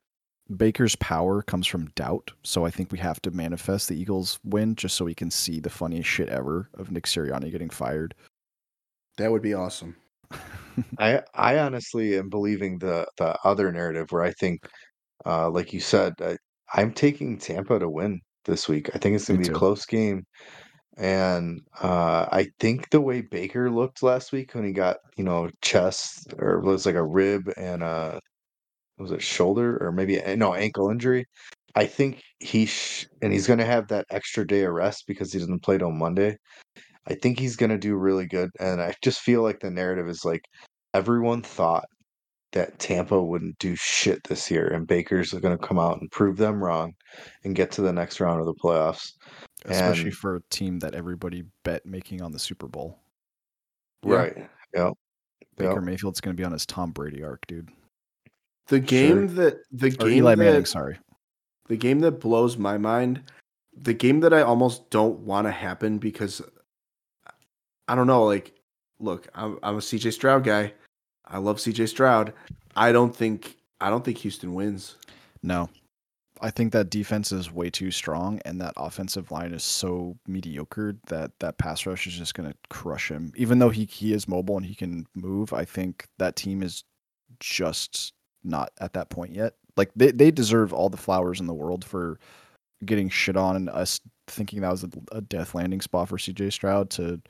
[0.56, 2.32] Baker's power comes from doubt.
[2.42, 5.60] So I think we have to manifest the Eagles win just so we can see
[5.60, 8.14] the funniest shit ever of Nick Sirianni getting fired.
[9.16, 9.96] That would be awesome.
[10.98, 14.66] I I honestly am believing the the other narrative where I think,
[15.26, 16.36] uh, like you said, I,
[16.74, 18.90] I'm taking Tampa to win this week.
[18.94, 20.24] I think it's gonna be a close game,
[20.96, 25.50] and uh, I think the way Baker looked last week when he got you know
[25.62, 28.20] chest or it was like a rib and a
[28.98, 31.26] was it shoulder or maybe no ankle injury.
[31.74, 35.38] I think he sh- and he's gonna have that extra day of rest because he
[35.38, 36.36] doesn't play till Monday.
[37.06, 38.50] I think he's going to do really good.
[38.60, 40.42] And I just feel like the narrative is like
[40.94, 41.86] everyone thought
[42.52, 46.10] that Tampa wouldn't do shit this year, and Baker's are going to come out and
[46.10, 46.92] prove them wrong
[47.44, 49.12] and get to the next round of the playoffs.
[49.66, 52.98] Especially And- for a team that everybody bet making on the Super Bowl.
[54.04, 54.14] Yeah.
[54.14, 54.36] Right.
[54.74, 54.92] Yep.
[55.56, 55.82] Baker Yep.
[55.82, 57.68] Mayfield's gonna be on his Tom Brady arc, dude.
[58.68, 60.98] The game that the Or game Eli that, Manning, sorry.
[61.68, 63.22] the game that blows my mind,
[63.76, 66.40] the game that I almost don't want to happen because
[67.88, 68.24] I don't know.
[68.24, 68.54] Like,
[69.00, 70.72] look, I'm, I'm a CJ Stroud guy.
[71.30, 72.32] I love CJ Stroud.
[72.76, 74.96] I don't think I don't think Houston wins.
[75.42, 75.70] No.
[76.42, 80.96] I think that defense is way too strong and that offensive line is so mediocre
[81.08, 83.32] that that pass rush is just going to crush him.
[83.36, 86.84] Even though he he is mobile and he can move, I think that team is
[87.40, 88.12] just
[88.42, 89.54] not at that point yet.
[89.76, 92.18] Like they they deserve all the flowers in the world for
[92.84, 96.52] getting shit on and us thinking that was a, a death landing spot for CJ
[96.52, 97.20] Stroud to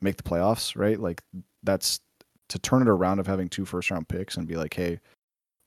[0.00, 0.98] make the playoffs, right?
[0.98, 1.22] Like
[1.62, 2.00] that's
[2.50, 5.00] to turn it around of having two first round picks and be like, "Hey,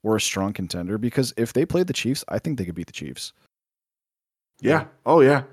[0.04, 2.86] we're a strong contender because if they played the Chiefs, I think they could beat
[2.86, 3.32] the Chiefs.
[4.60, 4.86] Yeah.
[5.04, 5.44] Oh yeah.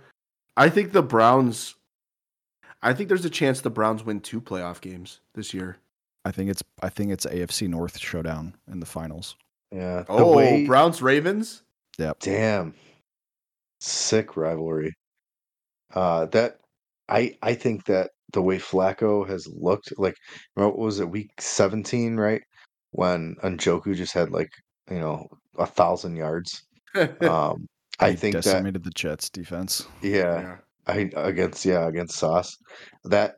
[0.58, 1.76] I think the Browns.
[2.84, 5.78] I think there's a chance the Browns win two playoff games this year.
[6.26, 9.38] I think it's I think it's AFC North showdown in the finals.
[9.72, 10.04] Yeah.
[10.10, 11.64] Oh, way- Browns Ravens.
[11.98, 12.14] Yeah.
[12.20, 12.74] Damn.
[13.80, 14.94] Sick rivalry.
[15.94, 16.60] Uh that
[17.10, 20.16] I I think that the way Flacco has looked like
[20.56, 22.42] what was it week 17, right?
[22.92, 24.50] When Njoku just had like,
[24.90, 26.64] you know, a thousand yards.
[27.24, 27.68] Um
[28.00, 29.88] I He think that decimated the Jets defense.
[30.02, 32.58] yeah, I against yeah, against Sauce.
[33.06, 33.36] That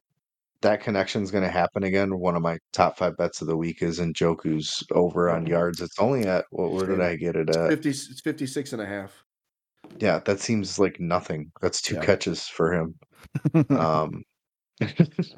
[0.62, 2.18] that connection is gonna happen again.
[2.20, 5.82] One of my top five bets of the week is Njoku's over on yards.
[5.82, 7.70] It's only at what where did I get it at?
[7.72, 9.24] 50, it's 56 and a half.
[10.00, 11.52] Yeah, that seems like nothing.
[11.62, 12.02] That's two Yeah.
[12.02, 12.96] catches for him.
[13.70, 14.24] Um,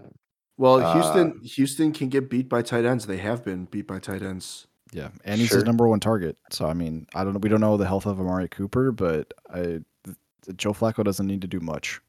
[0.57, 3.05] Well, Uh, Houston Houston can get beat by tight ends.
[3.07, 4.67] They have been beat by tight ends.
[4.93, 5.57] yeah, and he's Sure.
[5.57, 6.37] his number one target.
[6.49, 7.39] So I mean, I don't know.
[7.39, 9.61] We don't know the health of Amari Cooper, but I,
[10.05, 10.15] th-
[10.55, 11.99] Joe Flacco doesn't need to do much.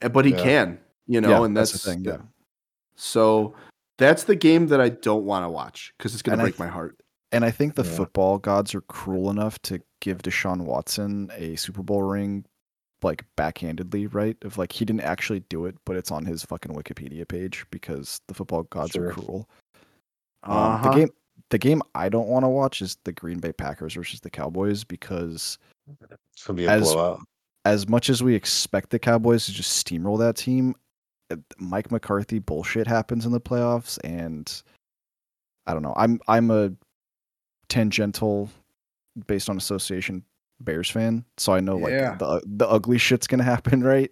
[0.00, 0.42] But he Yeah.
[0.42, 2.04] can, you know, yeah, and that's, that's, the thing.
[2.04, 2.18] Yeah,
[2.94, 3.54] So
[3.98, 6.58] that's the game that I don't want to watch because it's going to I break
[6.58, 6.98] my heart.
[7.32, 7.96] and I think the Yeah.
[7.96, 12.46] football gods are cruel enough to give Deshaun Watson a Super Bowl ring,
[13.02, 14.36] like backhandedly, right?
[14.42, 18.20] Of like he didn't actually do it, but it's on his fucking Wikipedia page because
[18.28, 19.08] the football gods Sure.
[19.08, 19.48] are cruel.
[20.42, 20.90] Um, Uh-huh.
[20.90, 21.10] The game,
[21.50, 24.82] the game I don't want to watch is the Green Bay Packers versus the Cowboys
[24.84, 25.58] because
[26.32, 27.20] It's gonna be a As- blowout.
[27.64, 30.74] as much as we expect the Cowboys to just steamroll that team,
[31.58, 34.62] Mike McCarthy bullshit happens in the playoffs, and
[35.66, 35.94] I don't know.
[35.96, 36.72] I'm I'm a
[37.68, 38.48] tangential,
[39.26, 40.24] based on association,
[40.60, 42.16] Bears fan, so I know like Yeah.
[42.16, 44.10] the the ugly shit's gonna happen, right?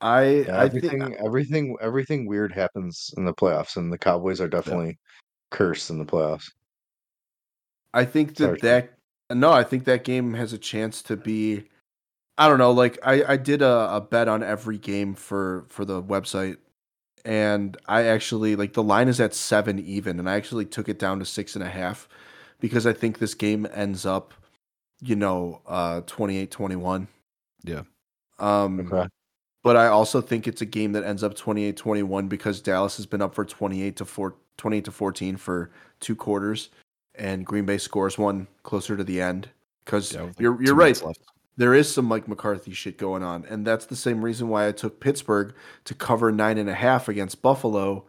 [0.00, 0.84] I Yeah, I think
[1.18, 4.98] everything, everything weird happens in the playoffs, and the Cowboys are definitely
[5.50, 6.50] cursed in the playoffs.
[7.94, 8.98] I think that Sorry, that
[9.30, 11.64] no, I think that game has a chance to be.
[12.36, 12.72] I don't know.
[12.72, 16.58] Like I, I did a, a bet on every game for for the website,
[17.24, 20.98] and I actually like the line is at seven even, and I actually took it
[20.98, 22.08] down to six and a half
[22.60, 24.34] because I think this game ends up,
[25.04, 27.06] you know, uh 28-21.
[27.64, 27.82] Yeah.
[28.38, 29.08] Um, Okay.
[29.62, 33.22] but I also think it's a game that ends up 28-21 because Dallas has been
[33.22, 36.70] up for 28 to 4 28 to 14 for two quarters
[37.16, 39.48] and Green Bay scores one closer to the end
[39.84, 41.20] cuz Yeah, like, you're you're right left.
[41.56, 44.72] there is some Mike McCarthy shit going on and that's the same reason why I
[44.72, 48.04] took Pittsburgh to cover nine and a half against Buffalo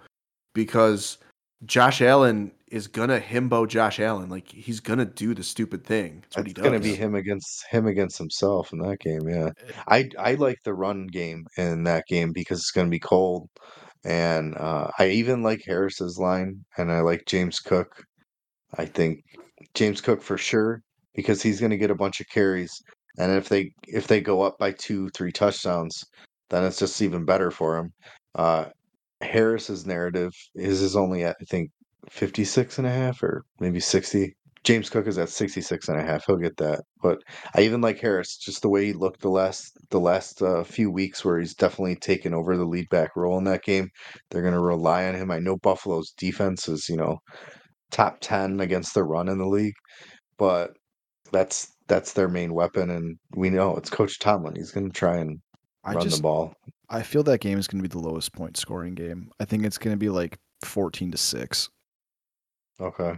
[0.53, 1.17] because
[1.65, 6.37] Josh Allen is gonna himbo Josh Allen like he's gonna do the stupid thing that's
[6.37, 9.27] what It's he gonna be him against him against himself in that game.
[9.29, 9.51] Yeah,
[9.87, 13.49] I I like the run game in that game because it's gonna be cold,
[14.03, 18.03] and uh, I even like Harris's line, and I like James Cook.
[18.77, 19.23] I think
[19.73, 20.81] James Cook for sure
[21.13, 22.81] because he's gonna get a bunch of carries,
[23.19, 26.03] and if they if they go up by two three touchdowns,
[26.49, 27.93] then it's just even better for him.
[28.35, 28.65] Uh,
[29.21, 31.71] Harris's narrative is is only I think
[32.09, 34.35] 56 and a half or maybe 60.
[34.63, 36.25] James Cook is at 66 and a half.
[36.25, 36.81] He'll get that.
[37.01, 37.19] But
[37.55, 40.89] I even like Harris, just the way he looked the last the last uh, few
[40.89, 43.89] weeks where he's definitely taken over the lead back role in that game.
[44.29, 45.29] They're going to rely on him.
[45.29, 47.19] I know Buffalo's defense is, you know,
[47.91, 49.75] top 10 against the run in the league,
[50.37, 50.71] but
[51.31, 54.55] that's that's their main weapon and we know it's coach Tomlin.
[54.55, 55.39] He's going to try and
[55.83, 56.53] I run just the ball.
[56.89, 59.29] I feel that game is going to be the lowest point scoring game.
[59.39, 61.69] I think it's going to be like 14 to 6.
[62.79, 63.13] Okay.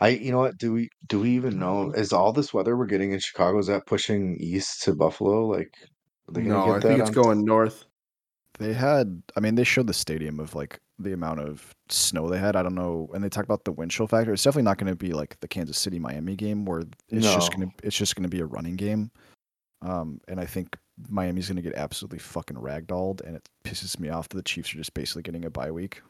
[0.00, 0.58] I you know what?
[0.58, 3.66] Do we do we even know is all this weather we're getting in Chicago is
[3.66, 5.46] that pushing east to Buffalo?
[5.46, 5.72] Like
[6.28, 7.84] are they gonna no get I think it's on- going north
[8.58, 12.38] They had I mean they showed the stadium of like the amount of snow they
[12.38, 12.54] had.
[12.54, 14.32] I don't know and they talk about the wind chill factor.
[14.32, 17.50] It's definitely not going to be like the Kansas City Miami game where it's just
[17.52, 17.56] No.
[17.58, 19.10] going to it's just going to be a running game.
[19.82, 20.76] Um and I think
[21.08, 24.72] Miami's going to get absolutely fucking ragdolled and it pisses me off that the Chiefs
[24.74, 26.02] are just basically getting a bye week.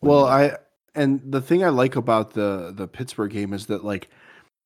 [0.00, 0.56] when, Well, I
[0.96, 4.08] and the thing I like about the the Pittsburgh game is that like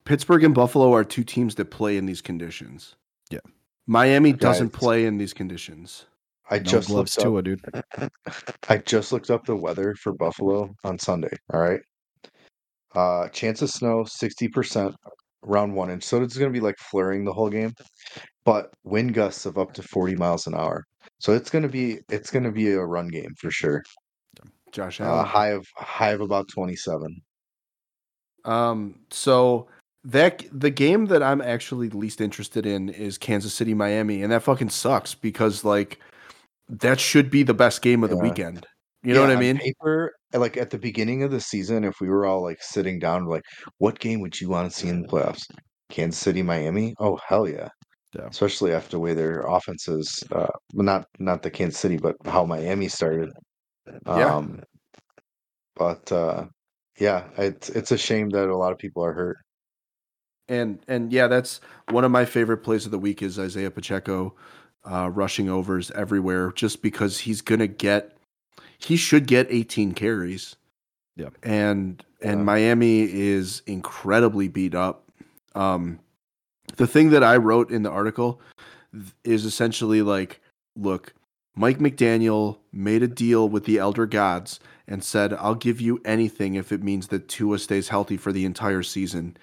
[0.04, 2.94] Pittsburgh and Buffalo are two teams that play in these conditions.
[3.30, 3.40] Yeah.
[3.86, 6.06] Miami doesn't play in these conditions.
[6.50, 7.60] I no just looked up Tua, dude.
[8.68, 11.36] I just looked up the weather for Buffalo on Sunday.
[11.52, 11.80] All right.
[12.94, 14.94] Uh chance of snow 60%
[15.42, 16.04] round one inch.
[16.04, 17.74] So it's gonna be like flurrying the whole game.
[18.44, 20.84] But wind gusts of up to 40 miles an hour.
[21.18, 23.82] So it's gonna be it's gonna be a run game for sure.
[24.72, 25.26] Josh Uh, Allen.
[25.26, 27.20] high of high of about 27.
[28.44, 29.66] Um, so
[30.04, 34.42] that the game that I'm actually least interested in is Kansas City Miami, and that
[34.42, 35.98] fucking sucks because like
[36.68, 38.22] that should be the best game of the Yeah.
[38.22, 38.66] weekend.
[39.02, 39.58] You know Yeah, what I mean?
[39.58, 43.24] Paper, like at the beginning of the season, if we were all like sitting down,
[43.26, 43.42] like,
[43.78, 45.42] what game would you want to see in the playoffs?
[45.88, 46.94] Kansas City, Miami?
[47.00, 47.68] Oh hell yeah!
[48.14, 48.26] Yeah.
[48.28, 52.88] Especially after the way their offenses, uh, not not the Kansas City, but how Miami
[52.88, 53.30] started.
[54.06, 54.34] Yeah.
[54.34, 54.60] Um,
[55.76, 56.46] but uh,
[56.98, 59.38] yeah, it's it's a shame that a lot of people are hurt.
[60.48, 64.34] And and yeah, that's one of my favorite plays of the week is Isaiah Pacheco
[64.84, 68.16] uh, rushing overs everywhere, just because he's gonna get
[68.78, 70.56] he should get 18 carries.
[71.16, 71.28] Yeah.
[71.42, 72.44] And and.
[72.44, 75.10] Miami is incredibly beat up.
[75.54, 75.98] Um,
[76.76, 78.40] the thing that I wrote in the article
[79.24, 80.40] is essentially like,
[80.76, 81.14] look,
[81.56, 86.54] Mike McDaniel made a deal with the elder gods and said, "I'll give you anything
[86.54, 89.36] if it means that Tua stays healthy for the entire season."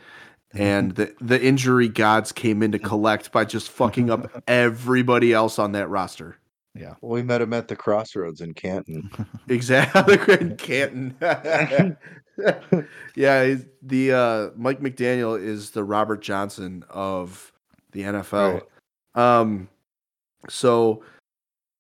[0.54, 5.60] And the the injury gods came in to collect by just fucking up everybody else
[5.60, 6.38] on that roster.
[6.74, 6.94] Yeah.
[7.02, 9.10] Well, we met him at the crossroads in Canton.
[9.50, 11.16] Exactly, in Canton.
[13.16, 17.52] yeah, the uh, Mike McDaniel is the Robert Johnson of
[17.94, 18.62] the NFL.
[19.16, 19.70] Um,
[20.50, 21.02] so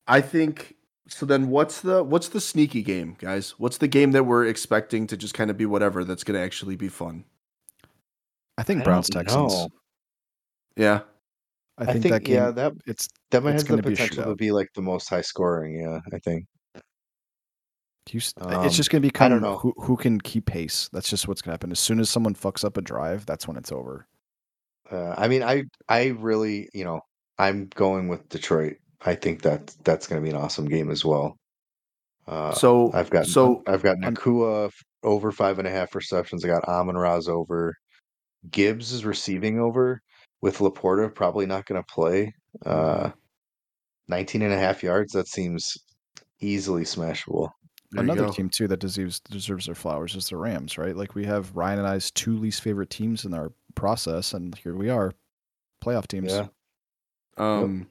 [0.07, 0.75] I think
[1.07, 1.25] so.
[1.25, 3.51] Then what's the what's the sneaky game, guys?
[3.57, 6.45] What's the game that we're expecting to just kind of be whatever that's going to
[6.45, 7.25] actually be fun?
[8.57, 9.53] I think I Browns Texans.
[9.53, 9.69] know.
[10.75, 11.01] Yeah,
[11.77, 13.81] I I think, think, that game yeah, that it's that might it's has the gonna
[13.83, 15.79] be potential to be like the most high scoring.
[15.79, 16.45] Yeah, I think.
[18.09, 20.89] You, Um, it's just going to be kind don't who, who can keep pace.
[20.93, 21.71] That's just what's going to happen.
[21.71, 24.07] As soon as someone fucks up a drive, that's when it's over.
[24.89, 27.01] Uh, I mean, I I really, you know,
[27.37, 28.77] I'm going with Detroit.
[29.05, 31.37] I think that that's going to be an awesome game as well.
[32.27, 36.43] Uh, So I've got so I've got Nacua f- over five and a half receptions.
[36.43, 37.73] I got Amon Ra's over.
[38.51, 40.01] Gibbs is receiving over
[40.41, 42.33] with LaPorta probably not going to play.
[42.65, 43.11] Uh,
[44.07, 45.13] 19 and a half yards.
[45.13, 45.77] That seems
[46.39, 47.49] easily smashable.
[47.91, 50.95] there Another team too that deserves deserves their flowers is the Rams, right?
[50.95, 54.75] Like we have Ryan and I's two least favorite teams in our process, and here
[54.75, 55.13] we are,
[55.83, 56.31] playoff teams.
[56.33, 56.47] Yeah.
[57.37, 57.87] Um,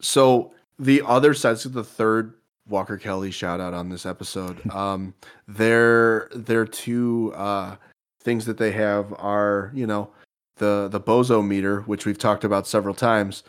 [0.00, 2.34] so the other side, so the third
[2.68, 4.60] Walker Kelly shout out on this episode.
[4.72, 5.14] Um,
[5.48, 7.76] their their two uh
[8.22, 10.10] things that they have are you know
[10.56, 13.42] the the bozo meter, which we've talked about several times,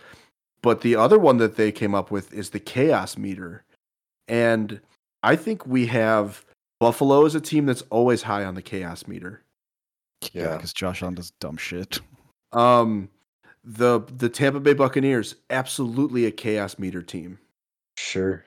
[0.61, 3.63] but the other one that they came up with is the chaos meter,
[4.27, 4.79] and
[5.23, 6.45] I think we have
[6.79, 9.43] Buffalo is a team that's always high on the chaos meter.
[10.33, 10.55] yeah, Yeah.
[10.55, 11.99] because Josh on does dumb shit.
[12.53, 13.09] Um,
[13.63, 17.39] the the Tampa Bay Buccaneers absolutely a chaos meter team.
[17.97, 18.43] Sure.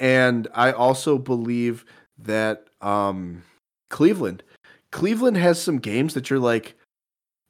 [0.00, 1.84] And I also believe
[2.18, 3.42] that um,
[3.90, 4.42] Cleveland,
[4.90, 6.74] Cleveland has some games that you're like,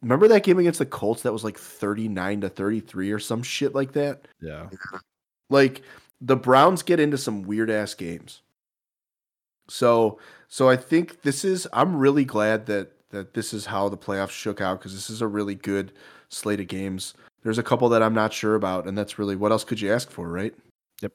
[0.02, 3.74] remember that game against the Colts that was like 39 to 33 or some shit
[3.74, 4.26] like that?
[4.40, 4.68] Yeah,
[5.48, 5.82] Like
[6.20, 8.42] the Browns get into some weird ass games.
[9.68, 10.18] So,
[10.48, 14.30] so I think this is I'm really glad that that this is how the playoffs
[14.30, 15.92] shook out because this is a really good
[16.32, 17.14] slate of games.
[17.42, 19.92] There's a couple that I'm not sure about, and that's really what else could you
[19.92, 20.54] ask for, right?
[21.02, 21.12] Yep.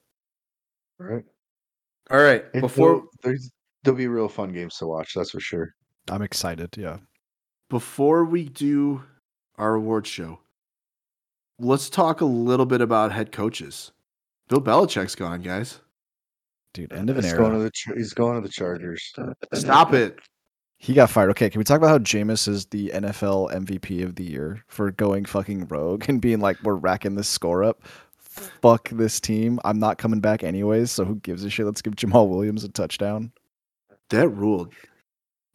[0.99, 1.23] Right.
[2.09, 3.51] All right, It- before there's
[3.83, 5.13] there'll be real fun games to watch.
[5.13, 5.73] That's for sure.
[6.09, 6.75] I'm excited.
[6.77, 6.97] Yeah,
[7.69, 9.03] before we do
[9.57, 10.39] our award show,
[11.59, 13.91] let's talk a little bit about head coaches.
[14.47, 15.81] Bill Belichick's gone, guys.
[16.73, 17.41] dude, end of an He's era.
[17.41, 19.13] going to the he's going to the Chargers.
[19.53, 20.17] Stop it.
[20.79, 21.31] He got fired.
[21.31, 24.91] Okay, can we talk about how Jameis is the NFL MVP of the year for
[24.91, 27.83] going fucking rogue and being like, we're racking this score up?
[28.19, 29.59] Fuck this team.
[29.65, 31.65] I'm not coming back anyways, so who gives a shit?
[31.65, 33.31] Let's give Jamaal Williams a touchdown.
[34.09, 34.73] That ruled.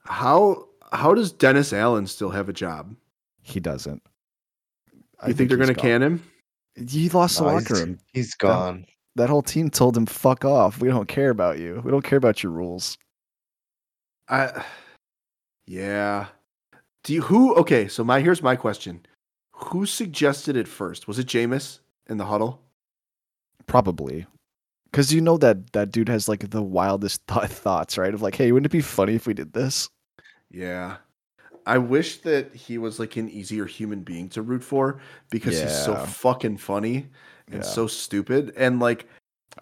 [0.05, 2.95] How how does Dennis Allen still have a job?
[3.41, 4.03] He doesn't.
[5.21, 5.83] I You think, they're going to gone.
[5.83, 6.23] can him?
[6.89, 7.99] He lost the No, locker he's, room.
[8.13, 8.87] he's gone.
[9.15, 10.81] That whole team told him, fuck off.
[10.81, 11.81] We don't care about you.
[11.85, 12.99] We don't care about your rules.
[14.29, 14.65] I
[15.67, 16.27] Yeah.
[17.05, 19.05] Do you who okay, so my here's my question.
[19.53, 21.07] Who suggested it first?
[21.09, 22.61] Was it Jameis in the huddle?
[23.67, 24.27] Probably.
[24.91, 28.13] Because you know that that dude has like the wildest th- thoughts, right?
[28.15, 29.89] Of like, hey, wouldn't it be funny if we did this?
[30.51, 30.97] Yeah.
[31.65, 35.01] I wish that he was like an easier human being to root for
[35.31, 37.07] because he's so fucking funny
[37.47, 37.69] and Yeah.
[37.69, 38.53] so stupid.
[38.57, 39.07] And like,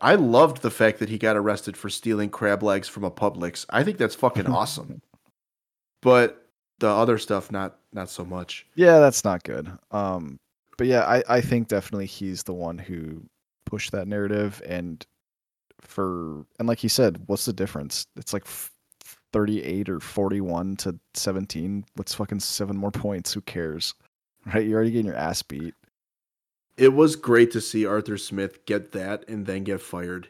[0.00, 3.66] I loved the fact that he got arrested for stealing crab legs from a Publix.
[3.68, 5.02] I think that's fucking awesome.
[6.02, 6.46] But
[6.78, 8.66] the other stuff, not not so much.
[8.74, 9.70] Yeah, that's not good.
[9.90, 10.38] Um,
[10.76, 13.22] but yeah, I, I think definitely he's the one who
[13.66, 15.04] pushed that narrative and
[15.80, 18.06] for and like he said, what's the difference?
[18.16, 18.72] It's like f-
[19.32, 21.84] 38 or 41 to 17.
[21.96, 23.32] What's fucking seven more points?
[23.32, 23.94] Who cares?
[24.46, 24.66] Right?
[24.66, 25.74] You're already getting your ass beat.
[26.78, 30.28] It was great to see Arthur Smith get that and then get fired.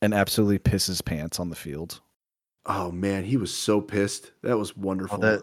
[0.00, 2.00] And absolutely piss his pants on the field.
[2.66, 4.32] Oh man, he was so pissed.
[4.42, 5.18] That was oh, wonderful.
[5.18, 5.42] that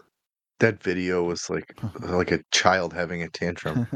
[0.60, 3.86] that video was like like a child having a tantrum.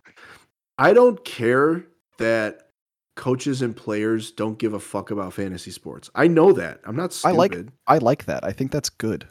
[0.78, 1.84] I don't care
[2.18, 2.70] that
[3.16, 6.08] coaches and players don't give a fuck about fantasy sports.
[6.14, 6.80] I know that.
[6.84, 7.34] I'm not stupid.
[7.34, 7.56] I like-
[7.88, 8.44] I like that.
[8.44, 9.26] I think that's good.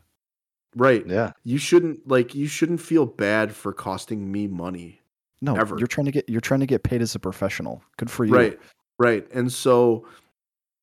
[0.76, 1.06] right.
[1.08, 1.32] yeah.
[1.44, 5.02] You shouldn't like you shouldn't feel bad for costing me money.
[5.42, 5.78] No, Ever.
[5.78, 7.82] you're trying to get you're trying to get paid as a professional.
[7.98, 8.34] Good for you.
[8.34, 8.60] Right.
[9.00, 9.28] Right.
[9.32, 10.06] And so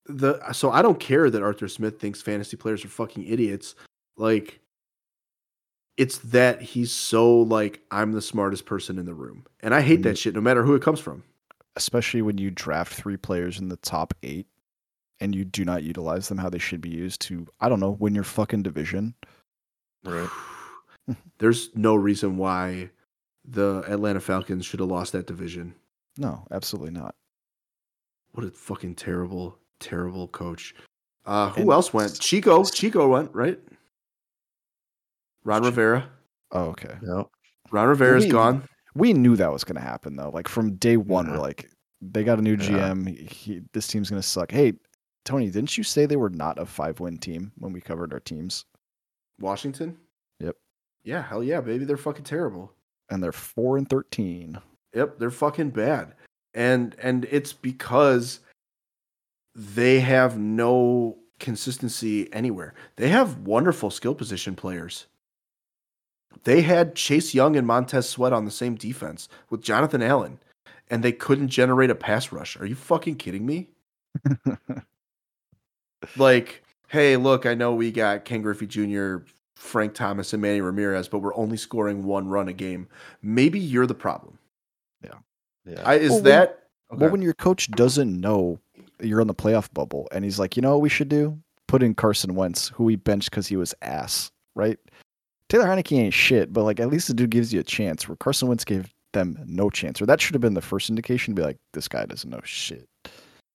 [0.06, 3.74] the so I don't care that Arthur Smith thinks fantasy players are fucking idiots.
[4.16, 4.60] Like
[5.96, 9.46] it's that he's so like I'm the smartest person in the room.
[9.60, 11.22] And I hate When that shit no matter who it comes from.
[11.76, 14.46] especially when you draft three players in the top eight
[15.20, 17.92] and you do not utilize them how they should be used to, I don't know,
[17.92, 19.14] win your fucking division.
[20.04, 20.28] Right.
[21.38, 22.90] There's no reason why
[23.44, 25.74] the Atlanta Falcons should have lost that division.
[26.18, 27.14] No, absolutely not.
[28.32, 30.74] What a fucking terrible, terrible coach.
[31.26, 32.18] Uh, who And- else went?
[32.20, 32.64] Chico.
[32.64, 33.58] Chico went, right?
[35.44, 36.08] Ron Chi- Rivera.
[36.52, 36.96] Oh, okay.
[37.02, 37.30] No.
[37.70, 38.62] Ron Rivera's We- gone.
[38.94, 40.30] We knew that was going to happen though.
[40.30, 41.68] Like from day one, we're like,
[42.00, 42.92] they got a new Yeah.
[42.92, 43.06] GM.
[43.08, 44.50] He, he- this team's going to suck.
[44.52, 44.74] Hey,
[45.24, 48.20] Tony, didn't you say they were not a five win team when we covered our
[48.20, 48.64] teams?
[49.40, 49.98] Washington.
[50.40, 50.56] Yep.
[51.02, 51.84] Yeah, hell yeah, baby.
[51.84, 52.72] They're fucking terrible.
[53.10, 54.58] And they're four and 13.
[54.94, 56.14] Yep, they're fucking bad.
[56.54, 58.40] And and it's because
[59.54, 62.74] they have no consistency anywhere.
[62.96, 65.06] They have wonderful skill position players.
[66.44, 70.38] They had Chase Young and Montez Sweat on the same defense with Jonathan Allen,
[70.90, 72.58] and they couldn't generate a pass rush.
[72.58, 73.68] Are you fucking kidding me?
[76.16, 79.18] like, hey, look, I know we got Ken Griffey Jr.,
[79.56, 82.88] Frank Thomas, and Manny Ramirez, but we're only scoring one run a game.
[83.22, 84.38] Maybe you're the problem.
[85.66, 85.82] Yeah.
[85.84, 86.58] I, is Well, when- that
[86.90, 88.60] Well, when your coach doesn't know
[89.04, 91.38] you're on the playoff bubble, and he's like, you know what we should do?
[91.68, 94.78] Put in Carson Wentz, who we benched because he was ass, right?
[95.48, 98.08] Taylor Heinicke ain't shit, but like at least the dude gives you a chance.
[98.08, 101.34] Where Carson Wentz gave them no chance, or that should have been the first indication
[101.34, 102.88] to be like, this guy doesn't know shit.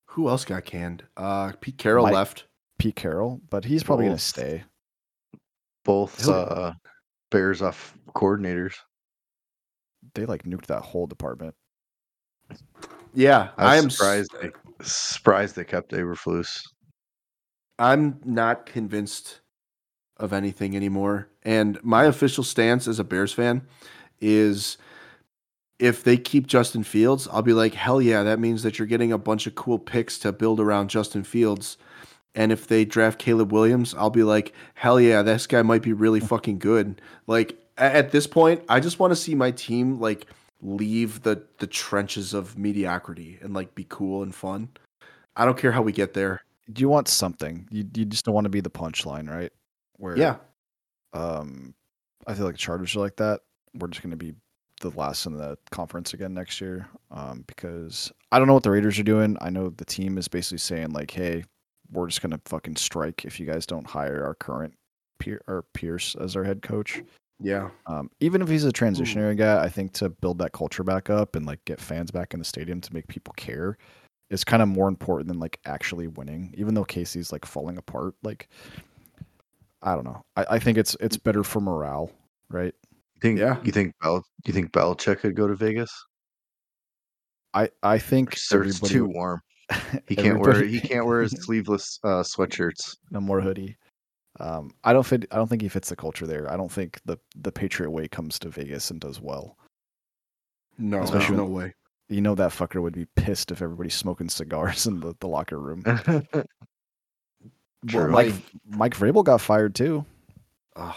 [0.06, 1.04] who else got canned?
[1.18, 2.46] Uh, Pete Carroll Mike- left.
[2.80, 4.64] Pete Carroll, but he's probably gonna stay.
[5.86, 6.74] Both He'll- uh,
[7.32, 8.74] Bears off coordinators.
[10.16, 11.54] They like nuked that whole department.
[13.14, 14.32] Yeah, I I'm surprised.
[14.42, 14.52] They,
[14.82, 16.62] surprised they kept Eberflus.
[17.78, 19.42] I'm not convinced
[20.18, 21.30] of anything anymore.
[21.44, 22.10] And my hmm.
[22.10, 23.62] official stance as a Bears fan
[24.20, 24.78] is
[25.80, 29.14] if they keep Justin Fields, I'll be like, hell yeah, that means that you're getting
[29.14, 31.78] a bunch of cool picks to build around Justin Fields.
[32.36, 35.94] And if they draft Caleb Williams, I'll be like, hell yeah, this guy might be
[35.94, 37.02] really fucking good.
[37.28, 40.26] Like at this point, I just want to see my team like
[40.62, 44.70] leave the the trenches of mediocrity and like be cool and fun.
[45.36, 46.42] I don't care how we get there.
[46.72, 47.68] Do you want something?
[47.72, 49.52] You you just don't want to be the punchline, right?
[49.98, 50.38] Where Yeah.
[51.14, 51.74] um,
[52.28, 53.42] I feel like Chargers are like that.
[53.74, 54.34] We're just going to be
[54.82, 58.72] the last in the conference again next year um, because I don't know what the
[58.72, 59.36] Raiders are doing.
[59.42, 61.44] I know the team is basically saying like, "Hey,
[61.92, 64.74] we're just going to fucking strike if you guys don't hire our current
[65.20, 67.02] Pier- or Pierce as our head coach."
[67.40, 67.70] Yeah.
[67.86, 71.36] Um, even if he's a transitionary guy, I think to build that culture back up
[71.36, 73.78] and like get fans back in the stadium to make people care
[74.30, 76.54] is kind of more important than like actually winning.
[76.58, 78.50] Even though Casey's like falling apart, like
[79.82, 80.22] I don't know.
[80.36, 82.12] I, I think it's it's better for morale,
[82.50, 82.74] right?
[83.16, 83.40] You think?
[83.40, 83.58] Yeah.
[83.64, 84.24] You think Bel?
[84.46, 85.92] You think Belichick could go to Vegas?
[87.54, 89.42] I I think it's too warm.
[90.08, 90.64] He can't wear.
[90.64, 92.98] He can't wear his sleeveless uh, sweatshirts.
[93.12, 93.78] no more hoodie.
[94.40, 95.26] Um, I don't fit.
[95.32, 96.50] I don't think he fits the culture there.
[96.52, 99.58] I don't think the the Patriot way comes to Vegas and does well.
[100.78, 101.74] No, Especially no when- way.
[102.12, 105.60] You know that fucker would be pissed if everybody's smoking cigars in the, the locker
[105.60, 105.84] room.
[107.94, 108.34] Well, Mike like,
[108.66, 110.06] Mike Vrabel got fired too.
[110.76, 110.96] ugh,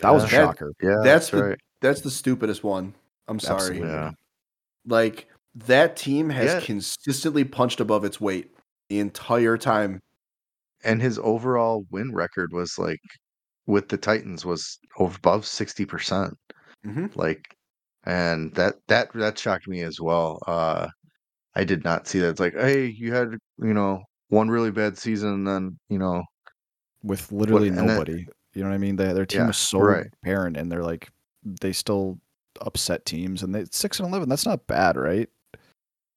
[0.00, 0.30] That was a Yeah.
[0.32, 0.72] That- shocker.
[0.80, 1.58] yeah, That's that's, the- right.
[1.80, 2.94] that's the stupidest one.
[3.26, 3.80] I'm sorry.
[3.80, 4.12] Yeah,
[4.86, 6.60] Like that team has Yeah.
[6.60, 8.54] consistently punched above its weight
[8.88, 10.00] the entire time.
[10.84, 13.00] And his overall win record was like
[13.66, 16.34] with the Titans was above sixty percent.
[16.86, 17.14] Mhm.
[17.16, 17.54] Like,
[18.04, 20.38] and that that that shocked me as well.
[20.46, 20.88] Uh,
[21.54, 22.30] I did not see that.
[22.30, 26.22] It's like, hey, you had you know one really bad season, and then you know
[27.02, 28.26] with literally and then- nobody.
[28.54, 28.96] you know what I mean?
[28.96, 30.06] They, their team Yeah, was so right.
[30.22, 31.08] barren, and they're like
[31.44, 32.18] they still
[32.60, 34.28] upset teams, and they six and eleven.
[34.28, 35.28] That's not bad, right?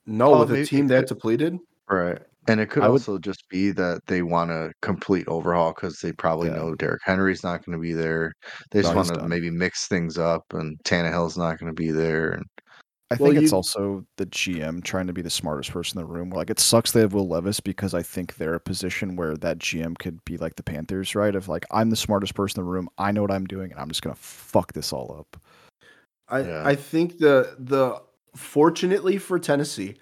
[0.05, 1.57] No, Well, with a team that depleted.
[1.89, 2.21] Right.
[2.47, 5.99] And it could I would- also just be that they want a complete overhaul because
[5.99, 6.55] they probably Yeah.
[6.55, 8.33] know Derrick Henry's not going to be there.
[8.71, 11.91] They just No, want to maybe mix things up, and Tannehill's not going to be
[11.91, 12.31] there.
[12.31, 12.45] And
[13.11, 16.05] I Well, think it's you- also the GM trying to be the smartest person in
[16.05, 16.31] the room.
[16.31, 19.59] Like it sucks they have Will Levis because I think they're a position where that
[19.59, 21.35] GM could be like the Panthers, right?
[21.35, 23.79] Of like I'm the smartest person in the room, I know what I'm doing, and
[23.79, 25.39] I'm just gonna fuck this all up.
[26.27, 26.63] I Yeah.
[26.65, 28.01] I think the the
[28.35, 29.95] fortunately for Tennessee,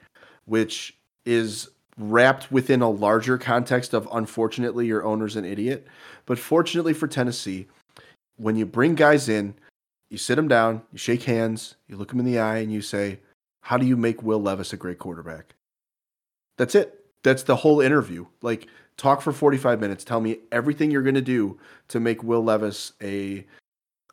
[0.45, 1.69] which is
[2.01, 5.87] wrapped within a larger context of unfortunately your owner's an idiot,
[6.25, 7.67] but fortunately for Tennessee,
[8.37, 9.53] when you bring guys in,
[10.09, 12.81] you sit them down, you shake hands, you look them in the eye, and you
[12.81, 13.19] say,
[13.61, 15.55] "How do you make Will Levis a great quarterback?"
[16.57, 17.05] That's it.
[17.23, 18.25] That's the whole interview.
[18.41, 22.43] Like talk for 45 minutes, tell me everything you're going to do to make Will
[22.43, 23.45] Levis a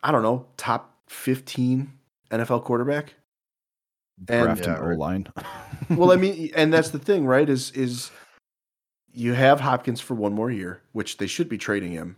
[0.03, 1.93] I don't know, top 15
[2.31, 3.15] NFL quarterback.
[4.29, 4.93] And- Draft Yeah, an.
[4.93, 5.27] O line.
[5.91, 7.49] well, I mean, and that's the thing, right?
[7.49, 8.11] Is is
[9.13, 12.17] you have Hopkins for one more year, which they should be trading him.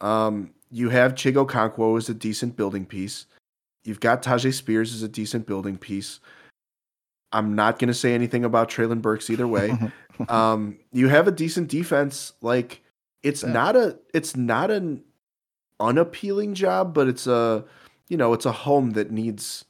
[0.00, 3.26] Um, you have Chig Okonkwo as a decent building piece.
[3.84, 6.18] You've got Tyjae Spears as a decent building piece.
[7.32, 9.72] I'm not going to say anything about Treylon Burks either way.
[10.28, 12.32] um, you have a decent defense.
[12.40, 12.82] Like
[13.22, 13.52] it's Yeah.
[13.52, 15.04] not a it's not an
[15.80, 17.64] unappealing job, but it's a
[18.08, 19.64] you know it's a home that needs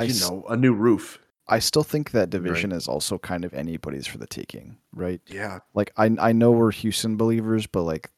[0.00, 1.18] I you s- know a new roof.
[1.46, 5.20] I still think that division is also kind of anybody's for the taking, right?
[5.26, 8.10] Yeah, Like I I know we're Houston believers, but like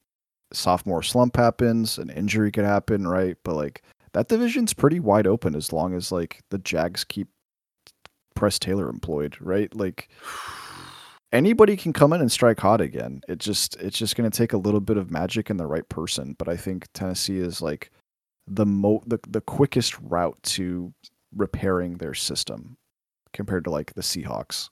[0.53, 3.37] sophomore slump happens, an injury could happen, right?
[3.43, 7.29] But like that division's pretty wide open as long as like the Jags keep
[8.37, 9.74] Press Taylor employed, right?
[9.74, 10.09] Like
[11.33, 13.22] anybody can come in and strike hot again.
[13.29, 15.89] It just it's just going to take a little bit of magic and the right
[15.89, 16.35] person.
[16.39, 17.91] But I think Tennessee is like
[18.47, 20.93] the mo the, the quickest route to
[21.35, 22.77] repairing their system
[23.33, 24.70] compared to like the Seahawks.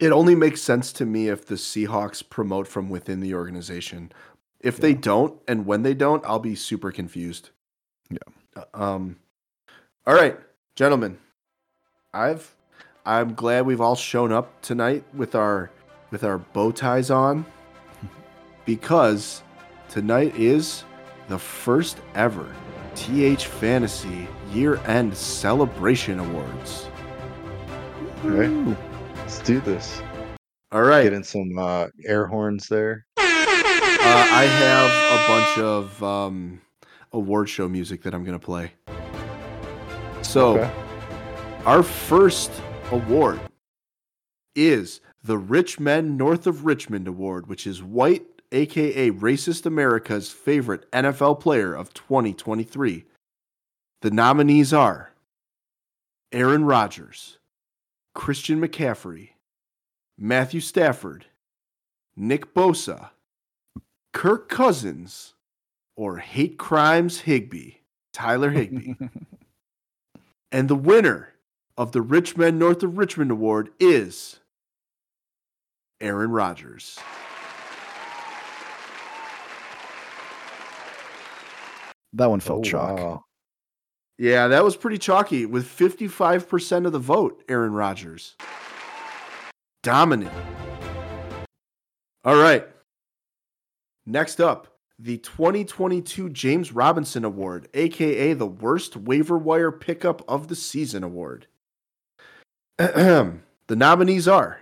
[0.00, 4.12] It only makes sense to me if the Seahawks promote from within the organization.
[4.60, 7.50] If they don't, and when they don't, I'll be super confused.
[8.10, 8.64] Yeah.
[8.74, 9.16] Um.
[10.06, 10.38] All right,
[10.76, 11.18] gentlemen.
[12.12, 12.54] I've.
[13.04, 15.70] I'm glad we've all shown up tonight with our
[16.10, 17.46] with our bow ties on,
[18.64, 19.42] because
[19.88, 20.84] tonight is
[21.28, 22.54] the first ever
[23.04, 26.86] TH Fantasy Year End Celebration Awards.
[28.24, 28.76] Okay.
[29.16, 30.02] Let's do this.
[30.70, 31.04] All right.
[31.04, 33.06] Get in some uh, air horns there.
[33.16, 36.60] Uh, I have a bunch of um,
[37.12, 38.72] award show music that I'm going to play.
[40.20, 40.70] So, Okay.
[41.64, 42.52] our first
[42.92, 43.40] award
[44.54, 50.90] is the Rich Men North of Richmond Award, which is white, aka Racist America's favorite
[50.92, 53.04] NFL player of 2023.
[54.02, 55.12] The nominees are
[56.32, 57.38] Aaron Rodgers,
[58.14, 59.30] Christian McCaffrey,
[60.18, 61.26] Matthew Stafford,
[62.16, 63.10] Nick Bosa,
[64.12, 65.34] Kirk Cousins,
[65.96, 67.72] or Hate Crimes Higbee,
[68.12, 68.94] Tyler Higbee.
[70.52, 71.34] and the winner
[71.76, 74.40] of the Rich Men North of Richmond Award is
[76.00, 76.98] Aaron Rodgers.
[82.12, 82.98] That one felt Oh, chalk.
[82.98, 83.24] wow.
[84.18, 88.36] Yeah, that was pretty chalky with 55% of the vote, Aaron Rodgers.
[89.82, 90.32] Dominant.
[92.24, 92.66] All right.
[94.04, 100.56] Next up, the 2022 James Robinson Award, aka the worst waiver wire pickup of the
[100.56, 101.46] season award.
[102.76, 103.40] the
[103.70, 104.60] nominees are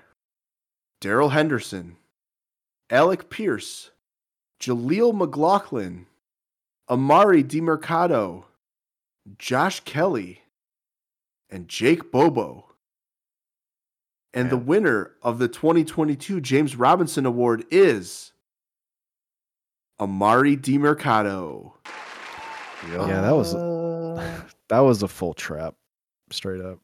[1.01, 1.97] Darrell Henderson,
[2.91, 3.91] Alec Pierce,
[4.61, 6.07] Jaleel McLaughlin,
[6.89, 8.45] Emari Demercado,
[9.39, 10.43] Josh Kelley,
[11.51, 12.65] and Jake Bobo.
[14.35, 18.33] And the winner of the 2022 James Robinson Award is
[20.01, 21.73] Emari Demercado.
[22.91, 24.43] Yeah, that was uh.
[24.69, 25.75] that was a full trap,
[26.31, 26.79] straight up.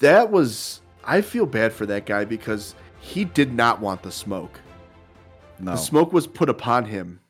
[0.00, 4.60] That was I feel bad for that guy because he did not want the smoke.
[5.58, 7.20] No, The smoke was put upon him.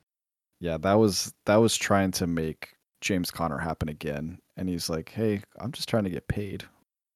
[0.63, 5.09] Yeah, that was that was trying to make James Conner happen again, and he's like,
[5.09, 6.63] "Hey, I'm just trying to get paid."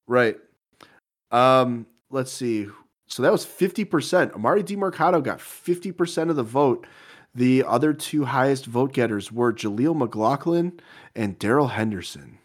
[0.08, 0.36] Right.
[1.30, 2.66] Um, let's see.
[3.06, 4.32] So that was 50%.
[4.32, 6.88] Emari Demercado got 50% of the vote.
[7.36, 10.80] The other two highest vote getters were Jaleel McLaughlin
[11.14, 12.38] and Darrell Henderson.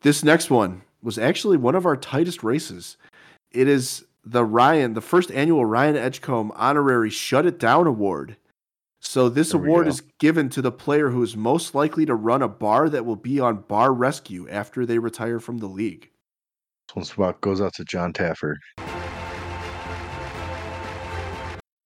[0.00, 2.96] This next one was actually one of our tightest races.
[3.52, 8.36] It is the Ryan, the first annual Ryan Edgecombe Honorary Shut It Down Award.
[9.06, 12.42] So this There award is given to the player who is most likely to run
[12.42, 16.10] a bar that will be on bar rescue after they retire from the league.
[16.88, 18.56] This one's about goes out to John Taffer.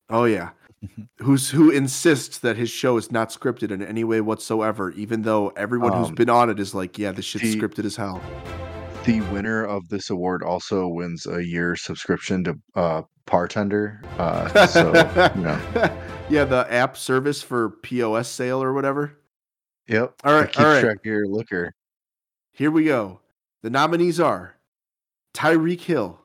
[0.09, 0.51] Oh yeah.
[1.19, 5.49] Who's who insists that his show is not scripted in any way whatsoever, even though
[5.51, 8.23] everyone who's um, been on it is like, yeah, this shit's the- scripted as hell.
[9.05, 14.05] The winner of this award also wins a year subscription to uh, Partender.
[14.19, 14.89] Uh, so
[15.37, 15.61] you know,
[16.31, 19.19] yeah, the app service for POS sale or whatever.
[19.87, 20.15] yep.
[20.23, 20.81] All right, keeps all right.
[20.81, 21.73] track of your liquor.
[22.53, 23.21] Here we go.
[23.63, 24.57] The nominees are
[25.33, 26.21] Tyreek Hill,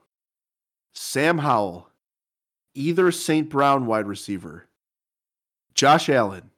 [0.94, 1.90] Sam Howell,
[2.74, 3.50] either St.
[3.50, 4.68] Brown wide receiver,
[5.74, 6.52] Josh Allen,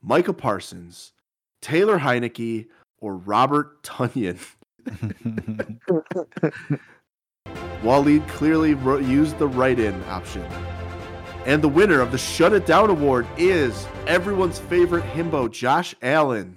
[0.00, 1.12] Micah Parsons,
[1.60, 2.68] Taylor Heinicke,
[3.00, 4.38] or Robert Tonyan.
[7.82, 10.42] Waleed clearly ro- used the write in option.
[11.46, 16.56] And the winner of the Shut It Down Award is everyone's favorite himbo, Josh Allen.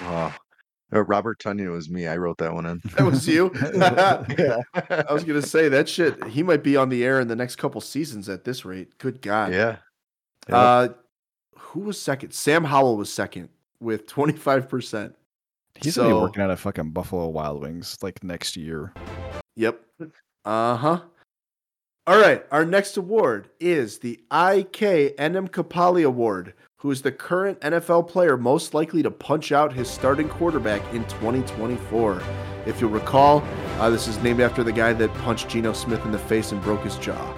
[0.00, 0.34] Wow.
[0.92, 2.08] Uh, Robert Tonyan was me.
[2.08, 2.80] I wrote that one in.
[2.96, 3.52] That was you?
[3.54, 4.56] yeah.
[5.08, 6.24] I was gonna say that shit.
[6.24, 8.98] He might be on the air in the next couple seasons at this rate.
[8.98, 9.52] Good God.
[9.52, 9.76] Yeah.
[10.48, 10.50] Yep.
[10.50, 10.88] Uh,
[11.56, 12.32] who was second?
[12.32, 15.14] Sam Howell was second with twenty five percent.
[15.82, 18.92] He's gonna be So- working at a fucking Buffalo Wild Wings like next year.
[19.56, 19.80] Yep.
[20.44, 21.00] Uh huh.
[22.06, 22.44] All right.
[22.50, 28.72] Our next award is the IK Enemkpali Award, who is the current NFL player most
[28.74, 32.22] likely to punch out his starting quarterback in 2024.
[32.66, 33.42] If you'll recall,
[33.78, 36.62] uh, this is named after the guy that punched Geno Smith in the face and
[36.62, 37.34] broke his jaw.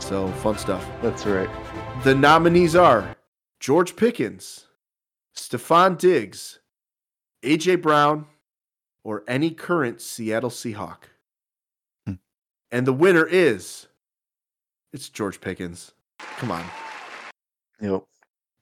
[0.00, 0.86] So fun stuff.
[1.02, 1.48] That's right.
[2.04, 3.16] The nominees are
[3.60, 4.66] George Pickens,
[5.36, 6.57] Stefon Diggs,
[7.42, 8.26] AJ Brown,
[9.04, 11.04] or any current Seattle Seahawk.
[12.06, 12.14] Hmm.
[12.70, 13.86] And the winner is
[14.92, 15.92] it's George Pickens.
[16.18, 16.64] Come on.
[17.80, 18.04] Yep.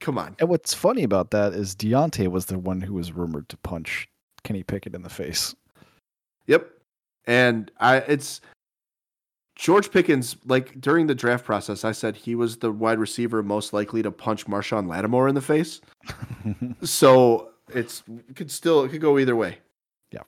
[0.00, 0.36] Come on.
[0.38, 4.08] And what's funny about that is Diontae was the one who was rumored to punch
[4.44, 5.54] Kenny Pickett in the face.
[6.46, 6.70] Yep.
[7.26, 8.40] And I it's
[9.56, 13.72] George Pickens, like during the draft process, I said he was the wide receiver most
[13.72, 15.80] likely to punch Marshon Lattimore in the face.
[16.82, 19.58] so it's it could still it could go either way.
[20.10, 20.22] Yeah.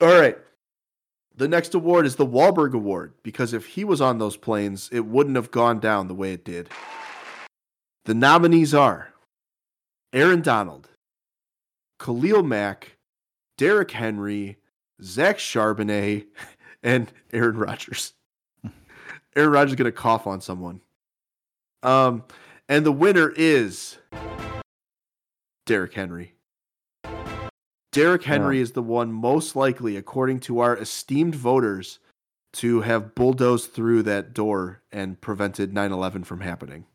[0.00, 0.38] All right.
[1.36, 5.06] The next award is the Wahlberg Award because if he was on those planes, it
[5.06, 6.68] wouldn't have gone down the way it did.
[8.04, 9.08] The nominees are
[10.12, 10.88] Aaron Donald,
[11.98, 12.98] Khalil Mack,
[13.58, 14.58] Derrick Henry,
[15.02, 16.26] Zach Charbonnet,
[16.84, 18.12] and Aaron Rodgers.
[19.36, 20.80] Aaron Rodgers is going to cough on someone.
[21.82, 22.24] Um,
[22.68, 23.98] and the winner is
[25.66, 26.34] Derrick Henry.
[27.92, 32.00] Derrick Henry is the one most likely, according to our esteemed voters,
[32.54, 36.86] to have bulldozed through that door and prevented 9 11 from happening.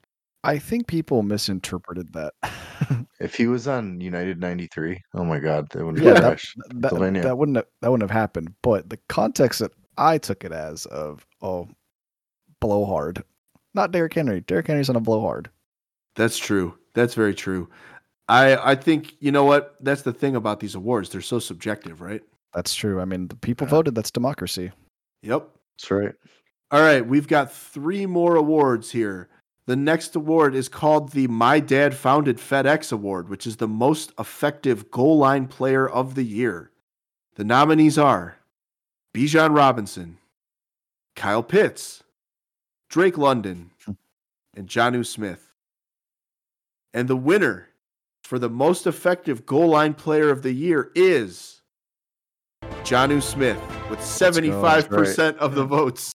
[0.44, 2.34] I think people misinterpreted that.
[3.20, 6.40] If he was on United 93, oh my God, that wouldn't yeah, that,
[6.70, 7.18] that, that, wouldn't
[7.58, 8.54] have, that wouldn't have happened.
[8.62, 11.68] But the context that I took it as of oh,
[12.62, 13.22] blowhard,
[13.74, 14.40] not Derrick Henry.
[14.40, 15.50] Derrick Henry's on a blowhard.
[16.16, 16.78] That's true.
[16.94, 17.70] That's very true.
[18.30, 19.76] I I think you know what?
[19.82, 21.10] That's the thing about these awards.
[21.10, 22.22] They're so subjective, right?
[22.54, 23.02] That's true.
[23.02, 23.72] I mean, the people Yeah.
[23.72, 23.96] voted.
[23.96, 24.72] That's democracy.
[25.24, 25.50] Yep.
[25.78, 26.16] That's right.
[26.72, 29.28] All right, we've got three more awards here.
[29.66, 34.12] The next award is called the My Dad Founded FedEx Award, which is the most
[34.20, 36.72] effective goal line player of the year.
[37.36, 38.38] The nominees are
[39.16, 40.20] Bijan Robinson,
[41.16, 42.04] Kyle Pitts,
[42.90, 43.94] Drake London, hmm.
[44.56, 45.54] and Jonnu Smith.
[46.94, 47.69] And the winner
[48.30, 51.64] for the most effective goal line player of the year is
[52.84, 53.60] Jonnu Smith
[53.90, 56.12] with 75% of the votes.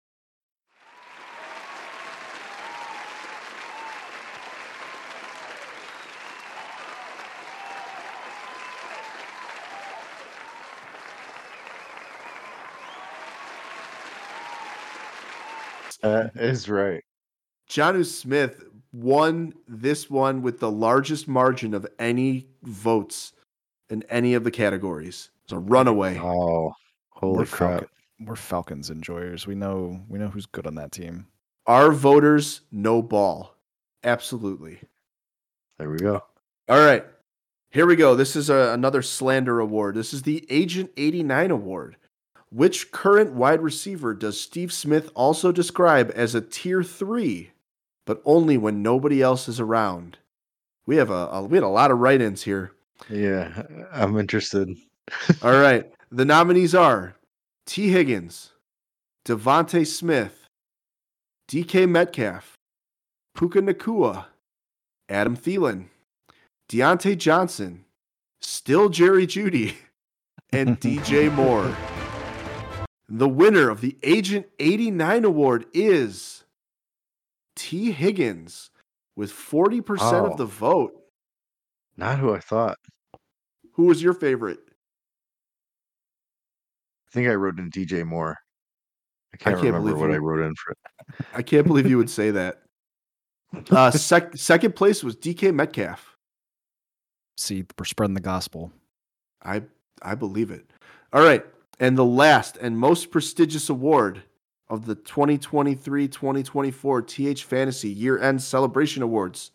[16.03, 17.03] That is right.
[17.71, 23.33] Jonnu Smith won this one with the largest margin of any votes
[23.89, 25.31] in any of the categories.
[25.43, 26.17] It's a runaway.
[26.19, 26.73] Oh,
[27.09, 27.71] holy we're, crap.
[27.71, 27.87] Falcon,
[28.21, 29.45] we're Falcons enjoyers.
[29.45, 31.27] We know we know who's good on that team.
[31.65, 33.55] Our voters no ball.
[34.03, 34.79] Absolutely.
[35.79, 36.23] There we go.
[36.69, 37.05] All right.
[37.71, 38.15] Here we go.
[38.15, 39.95] This is a, another slander award.
[39.95, 41.97] This is the Agent 89 award.
[42.49, 47.52] Which current wide receiver does Steve Smith also describe as a tier 3,
[48.05, 50.17] but only when nobody else is around?
[50.85, 52.71] We have a, a we had a lot of write-ins here.
[53.09, 54.75] Yeah, I'm interested.
[55.41, 55.91] All right.
[56.11, 57.15] The nominees are
[57.65, 58.51] Tee Higgins,
[59.25, 60.47] DeVonta Smith,
[61.49, 62.57] DK Metcalf,
[63.35, 64.25] Puka Nacua,
[65.09, 65.85] Adam Thielen,
[66.69, 67.85] Diontae Johnson,
[68.41, 69.75] still Jerry Jeudy,
[70.53, 71.75] and DJ Moore.
[73.09, 76.42] The winner of the Agent 89 award is
[77.55, 78.71] Tee Higgins
[79.15, 80.25] with 40% Oh.
[80.31, 80.93] of the vote.
[81.97, 82.77] Not who I thought.
[83.73, 84.59] Who was your favorite?
[87.07, 88.37] I think I wrote in DJ Moore.
[89.33, 90.77] I can't, can't remember believe what you- I wrote in for it.
[91.33, 92.59] I can't believe you would say that.
[93.69, 96.17] Uh, sec- second place was DK Metcalf.
[97.37, 98.71] See, we're spreading the gospel.
[99.43, 99.61] I
[100.01, 100.71] I believe it.
[101.13, 101.45] All right,
[101.79, 104.23] and the last and most prestigious award
[104.73, 109.51] of the 2023-2024 TH Fantasy Year-End Celebration Awards,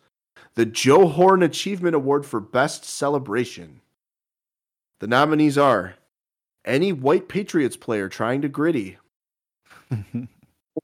[0.54, 3.80] the Joe Horn Achievement Award for Best Celebration.
[5.00, 5.96] The nominees are
[6.64, 8.98] any white Patriots player trying to gritty,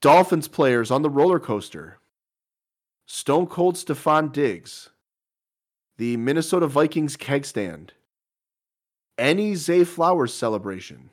[0.01, 1.99] Dolphins players on the roller coaster,
[3.05, 4.89] Stone Cold Stefon Diggs,
[5.95, 7.93] the Minnesota Vikings keg stand,
[9.17, 11.09] any Zay Flowers celebration,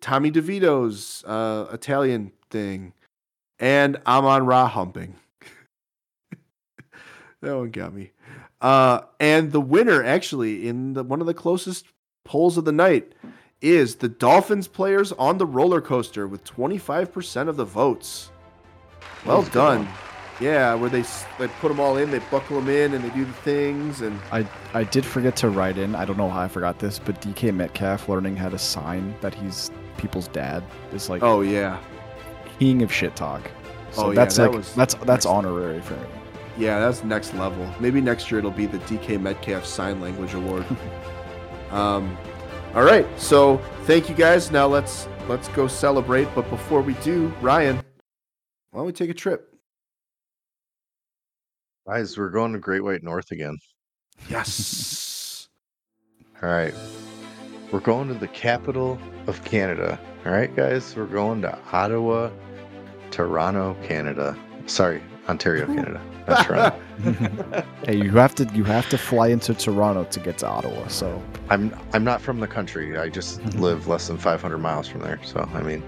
[0.00, 2.92] Tommy DeVito's uh, Italian thing,
[3.58, 5.16] and Amon Ra humping.
[7.40, 8.12] that one got me.
[8.60, 11.86] Uh, and the winner, actually, in the, one of the closest
[12.24, 13.12] polls of the night,
[13.60, 18.30] is the Dolphins players on the roller coaster with 25% of the votes.
[19.24, 19.84] Well That was a good one.
[19.84, 19.94] done.
[20.40, 21.02] Yeah, where they
[21.36, 24.20] they put them all in, they buckle them in, and they do the things, and
[24.30, 25.96] I I did forget to write in.
[25.96, 29.34] I don't know how I forgot this, but DK Metcalf learning how to sign that
[29.34, 31.78] he's people's dad is like oh yeah,
[32.58, 33.42] king of shit talk.
[33.92, 36.06] So Oh, yeah, that's that like was that's that's next- honorary for me.
[36.56, 37.68] yeah, that's next level.
[37.80, 40.64] Maybe next year it'll be the DK Metcalf Sign Language Award.
[41.70, 42.16] um,
[42.74, 44.50] all right, so thank you guys.
[44.50, 46.28] Now let's let's go celebrate.
[46.34, 47.76] But before we do, Ryan,
[48.70, 49.54] why don't we take a trip?
[51.86, 53.56] Guys, we're going to Great White North again.
[54.28, 55.48] Yes.
[56.42, 56.74] All right.
[57.70, 60.00] We're going to the capital of Canada.
[60.24, 60.96] All right, guys.
[60.96, 62.30] We're going to Ottawa,
[63.10, 64.36] Toronto, Canada.
[64.66, 66.00] Sorry, Ontario, Canada.
[66.26, 66.80] Not Toronto.
[67.84, 70.88] Hey, you have to you have to fly into Toronto to get to Ottawa.
[70.88, 72.98] So I'm I'm not from the country.
[72.98, 75.20] I just live less than 500 miles from there.
[75.22, 75.82] So I mean,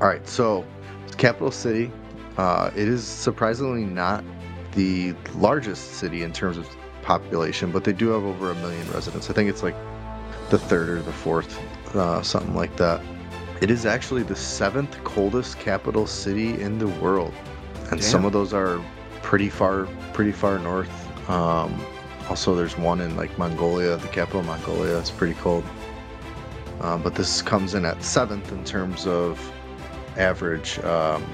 [0.00, 0.26] all right.
[0.28, 0.64] So
[1.16, 1.90] capital city.
[2.36, 4.22] Uh, it is surprisingly not
[4.72, 6.68] the largest city in terms of
[7.02, 9.30] population, but they do have over a million residents.
[9.30, 9.74] I think it's like
[10.50, 11.58] the third or the fourth,
[11.94, 13.00] uh, something like that.
[13.60, 17.32] It is actually the seventh coldest capital city in the world,
[17.90, 18.80] and some of those are
[19.22, 20.90] pretty far, pretty far north.
[21.30, 21.80] Um,
[22.28, 24.98] also, there's one in like Mongolia, the capital of Mongolia.
[24.98, 25.64] It's pretty cold.
[26.80, 29.40] Um, but this comes in at seventh in terms of
[30.18, 31.24] average um,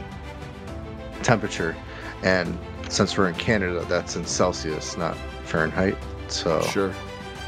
[1.23, 1.75] temperature,
[2.23, 2.57] and
[2.89, 5.97] since we're in Canada, that's in Celsius, not Fahrenheit.
[6.29, 6.93] So, Sure.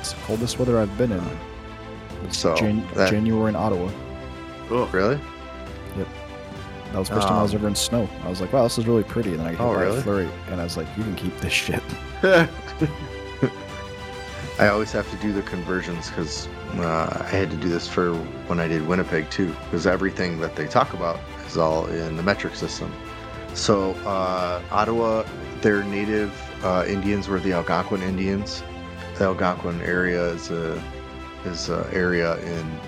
[0.01, 1.25] it's the coldest weather I've been in.
[2.25, 3.91] It's So, Jan- that- January in Ottawa.
[4.71, 5.19] Oh, really,
[5.97, 6.09] Yep.
[6.93, 8.09] That was the first time I was Um, ever in snow.
[8.25, 9.31] I was like, wow, this is really pretty.
[9.31, 10.01] And then I hit Oh, that really?
[10.01, 11.83] flurry, and I was like, you can keep this shit.
[14.61, 16.47] I always have to do the conversions because
[16.77, 18.15] uh, I had to do this for
[18.47, 22.23] when I did Winnipeg too, because everything that they talk about is all in the
[22.23, 22.93] metric system.
[23.55, 25.25] So uh, Ottawa,
[25.61, 26.33] their native
[26.65, 28.63] uh, Indians were the Algonquin Indians.
[29.19, 30.81] The Algonquin area is a
[31.45, 32.79] is a area in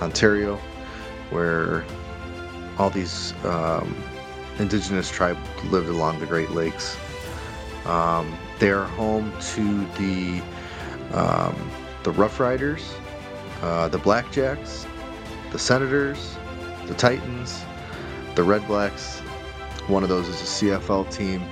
[0.00, 0.56] Ontario
[1.30, 1.84] where
[2.78, 3.94] all these um,
[4.58, 6.96] indigenous tribes lived along the Great Lakes.
[7.86, 10.42] Um, they are home to the
[11.12, 11.70] um,
[12.04, 12.94] the Rough Riders,
[13.60, 14.86] uh, the Blackjacks,
[15.50, 16.36] the Senators,
[16.86, 17.64] the Titans,
[18.34, 19.20] the Red Blacks.
[19.88, 21.42] One of those is a CFL team.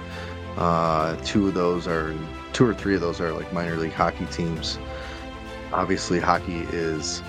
[0.57, 2.15] Uh, two of those are,
[2.53, 4.79] two or three of those are like minor league hockey teams.
[5.73, 7.23] Obviously, hockey is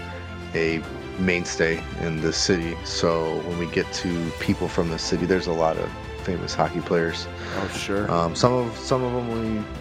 [0.55, 0.81] a
[1.19, 2.75] mainstay in the city.
[2.83, 5.89] So when we get to people from the city, there's a lot of
[6.23, 7.27] famous hockey players.
[7.57, 8.11] oh, sure.
[8.11, 9.27] Um, some of some of them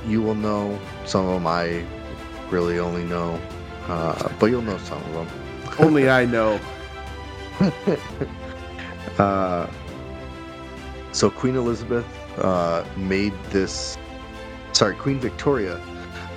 [0.07, 0.79] we, you will know.
[1.05, 1.85] Some of them I
[2.51, 3.41] really only know,
[3.89, 5.29] uh, but you'll know some of them.
[5.79, 6.61] Only I know.
[9.19, 9.69] Uh,
[11.13, 12.07] so Queen Elizabeth
[12.39, 13.99] uh, made this.
[14.73, 15.79] Sorry, Queen Victoria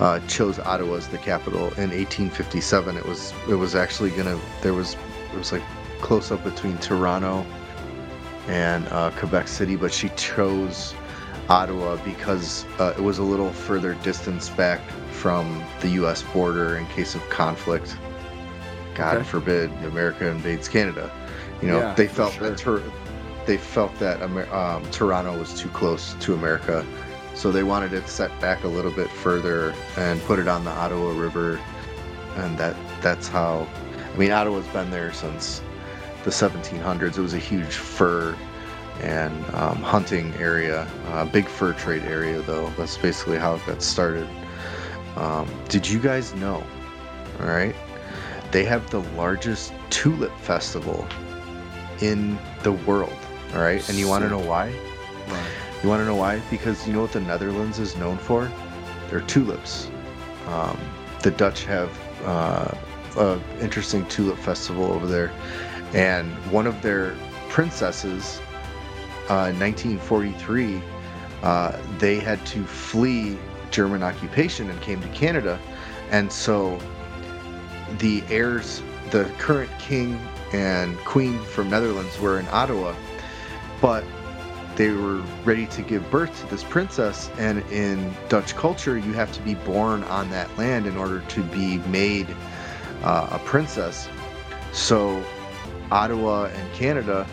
[0.00, 2.96] uh, chose Ottawa as the capital in 1857.
[2.96, 4.94] It was it was actually gonna there was
[5.32, 5.62] it was like
[6.00, 7.44] close up between Toronto
[8.48, 10.94] and uh, Quebec City, but she chose
[11.48, 14.80] Ottawa because uh, it was a little further distance back
[15.10, 16.22] from the U.S.
[16.22, 17.96] border in case of conflict.
[18.94, 19.24] God Okay.
[19.24, 21.10] forbid America invades Canada.
[21.62, 22.50] You know, Yeah, they felt sure.
[22.50, 22.82] that Tor-
[23.46, 26.84] they felt that Amer- um, Toronto was too close to America,
[27.34, 30.70] so they wanted it set back a little bit further and put it on the
[30.70, 31.60] Ottawa River,
[32.36, 33.68] and that that's how.
[34.12, 35.60] I mean, Ottawa's been there since
[36.22, 37.18] the 1700s.
[37.18, 38.36] It was a huge fur
[39.00, 42.70] and um, hunting area, uh, big fur trade area, though.
[42.76, 44.28] That's basically how it got started.
[45.16, 46.64] Um, did you guys know?
[47.40, 47.74] All right,
[48.52, 51.06] they have the largest tulip festival
[52.00, 53.16] in the world.
[53.54, 54.72] All right, and you want to know why?
[55.84, 56.40] You want to know why?
[56.50, 58.50] Because you know what the Netherlands is known for?
[59.10, 59.90] Their tulips.
[60.46, 60.80] Um,
[61.20, 61.90] the Dutch have
[62.24, 62.74] uh,
[63.18, 65.30] a interesting tulip festival over there,
[65.92, 67.14] and one of their
[67.50, 68.40] princesses,
[69.28, 70.80] uh, in 1943,
[71.42, 73.36] uh, they had to flee
[73.70, 75.60] German occupation and came to Canada,
[76.10, 76.80] and so
[77.98, 80.18] the heirs, the current king
[80.54, 82.94] and queen from Netherlands, were in Ottawa,
[83.82, 84.02] but
[84.76, 89.30] they were ready to give birth to this princess and in dutch culture you have
[89.32, 92.26] to be born on that land in order to be made
[93.02, 94.08] uh, a princess.
[94.72, 95.22] So
[95.90, 97.26] ottawa and canada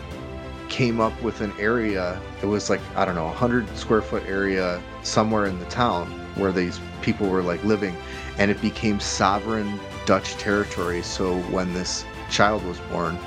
[0.68, 4.80] came up with an area it was like i don't know 100 square foot area
[5.02, 7.96] somewhere in the town where these people were like living
[8.38, 11.02] and it became sovereign dutch territory.
[11.02, 13.18] So when this child was born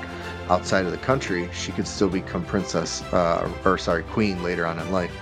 [0.48, 4.78] outside of the country, she could still become princess, uh, or sorry, queen later on
[4.78, 5.12] in life.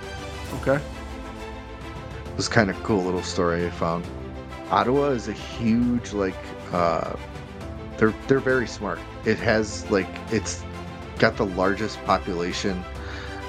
[0.61, 0.75] Okay.
[0.75, 4.05] It was kind of cool little story I found.
[4.69, 6.35] Ottawa is a huge like,
[6.73, 7.15] uh,
[7.97, 8.99] they're they're very smart.
[9.23, 10.63] It has like it's
[11.17, 12.83] got the largest population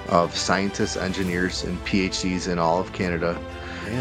[0.09, 3.37] of scientists, engineers, and PhDs in all of Canada.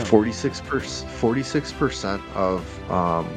[0.05, 3.27] 46 percent of um,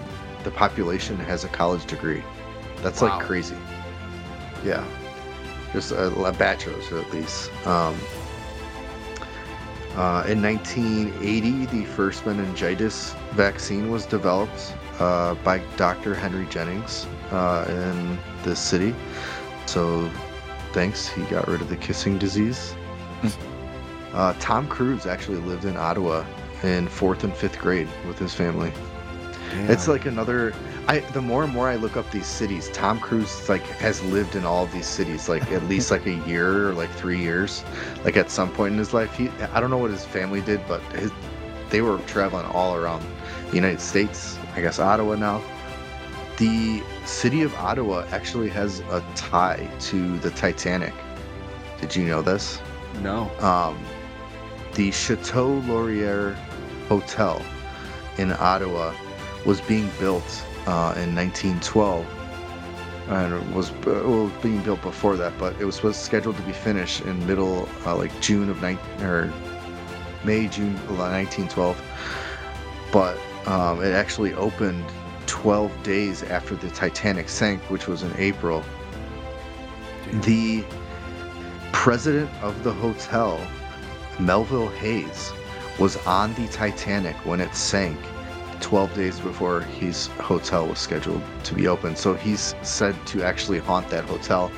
[0.45, 2.23] the population has a college degree.
[2.83, 3.19] That's Wow.
[3.19, 3.57] like crazy.
[4.65, 4.85] Yeah,
[5.73, 7.51] just a, a bachelor's at least.
[7.67, 7.97] Um,
[9.97, 16.15] uh, in 1980, the first meningitis vaccine was developed uh, by Dr.
[16.15, 18.95] Henry Jennings uh, in this city.
[19.67, 20.09] So,
[20.73, 22.75] thanks, he got rid of the kissing disease.
[24.15, 26.25] Uh, Tom Cruise actually lived in Ottawa
[26.63, 28.73] in fourth and fifth grade with his family.
[29.69, 30.55] It's like another.
[30.87, 34.37] I the more and more I look up these cities, Tom Cruise like has lived
[34.37, 37.65] in all of these cities like at least like a year or like three years.
[38.05, 40.61] Like at some point in his life, he I don't know what his family did,
[40.67, 41.11] but his,
[41.71, 43.05] they were traveling all around
[43.51, 44.39] the United States.
[44.55, 45.43] I guess Ottawa now.
[46.39, 50.95] The city of Ottawa actually has a tie to the Titanic.
[51.81, 52.61] Did you know this?
[53.03, 53.31] no.
[53.41, 53.79] um,
[54.75, 56.37] the Chateau Laurier
[56.89, 57.43] Hotel
[58.19, 58.95] in Ottawa
[59.45, 62.07] was being built uh, in 1912.
[63.09, 66.43] And it was, uh, well, being built before that, but it was, was scheduled to
[66.43, 69.33] be finished in middle, uh, like June of 19, or
[70.25, 71.83] May, June 1912.
[72.93, 74.85] But um, it actually opened
[75.27, 78.63] 12 days after the Titanic sank, which was in April.
[80.11, 80.21] Damn.
[80.21, 80.65] The
[81.73, 83.41] president of the hotel,
[84.19, 85.33] Melville Hays,
[85.79, 87.99] was on the Titanic when it sank
[88.61, 91.97] 12 days before his hotel was scheduled to be open.
[91.97, 94.51] So he's said to actually haunt that hotel.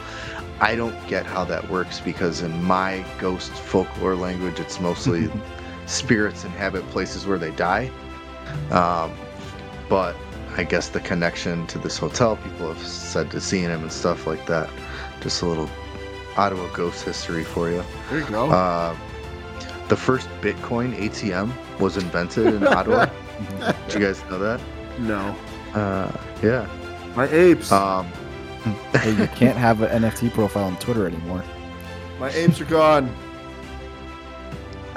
[0.61, 5.31] I don't get how that works because in my ghost folklore language, it's mostly
[5.87, 7.91] spirits inhabit places where they die.
[8.71, 9.13] Um,
[9.89, 10.17] but
[10.57, 14.27] I guess the connection to this hotel, people have said to seeing him and stuff
[14.27, 14.69] like that.
[15.21, 15.71] Just a little
[16.37, 17.83] Ottawa ghost history for you.
[18.09, 18.51] there you go.
[18.51, 18.97] Uh,
[19.89, 23.07] the first Bitcoin ATM was invented in Ottawa.
[23.89, 24.61] Did you guys know that?
[24.99, 25.37] no.
[25.75, 26.11] Uh,
[26.43, 26.69] yeah.
[27.17, 27.71] My apes.
[27.73, 28.07] Um,
[28.93, 31.43] Hey, you can't have an NFT profile on Twitter anymore.
[32.19, 33.05] My apes are gone.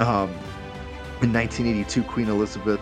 [0.00, 0.28] um,
[1.22, 2.80] in 1982, Queen Elizabeth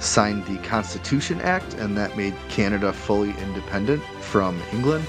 [0.00, 5.06] signed the Constitution Act, and that made Canada fully independent from England.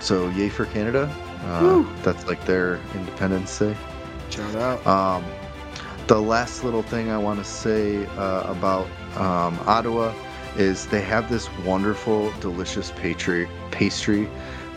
[0.00, 1.14] So, yay for Canada.
[1.44, 3.76] Uh, that's like their Independence Day.
[4.30, 4.84] Shout out.
[4.86, 5.24] Um,
[6.06, 8.86] the last little thing I want to say uh, about
[9.16, 10.14] um, Ottawa
[10.56, 14.28] is they have this wonderful, delicious pastry pastry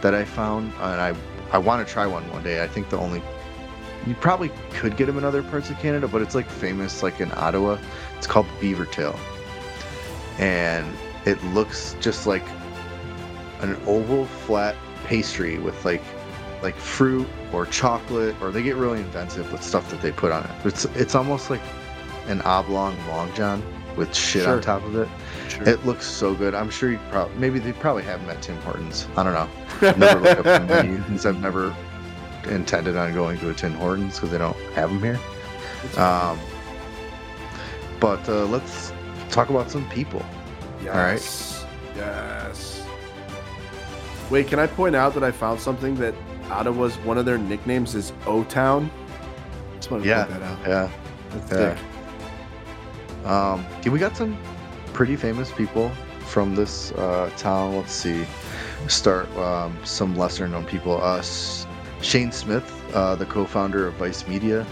[0.01, 1.15] that I found, and I
[1.51, 2.63] I want to try one one day.
[2.63, 3.21] I think the only
[4.05, 7.19] you probably could get them in other parts of Canada, but it's like famous like
[7.19, 7.77] in Ottawa.
[8.17, 9.17] It's called beaver tail,
[10.37, 10.85] and
[11.25, 12.43] it looks just like
[13.61, 16.03] an oval flat pastry with like
[16.61, 20.43] like fruit or chocolate, or they get really inventive with stuff that they put on
[20.43, 20.51] it.
[20.65, 21.61] It's it's almost like
[22.27, 23.61] an oblong long john
[23.95, 24.55] with shit Sure.
[24.55, 25.07] on top of it.
[25.47, 25.67] Sure.
[25.69, 26.53] It looks so good.
[26.55, 29.07] I'm sure you probably maybe they probably have them at Tim Hortons.
[29.15, 29.49] I don't know.
[29.87, 31.73] I've never looked up the menu since I've never
[32.49, 35.19] intended on going to a Tim Hortons because they don't have them here.
[36.01, 36.39] Um,
[37.99, 38.91] but uh, let's
[39.29, 40.23] talk about some people.
[40.83, 41.65] yes.
[41.95, 42.83] Yes.
[44.29, 46.13] Wait, can I point out that I found something that
[46.51, 48.89] Ottawa's one of their nicknames is O Town?
[49.77, 50.25] Just to Yeah.
[50.25, 50.57] point that out.
[50.67, 50.89] Yeah.
[51.31, 51.75] That's Yeah.
[51.75, 53.29] thick.
[53.29, 54.37] Um, yeah, we got some
[54.93, 55.91] pretty famous people
[56.27, 57.75] from this uh, town.
[57.75, 58.25] Let's see.
[58.87, 61.01] Start um, some lesser known people.
[61.01, 61.65] Us,
[62.01, 64.65] Shane Smith, uh, the co-founder of Vice Media,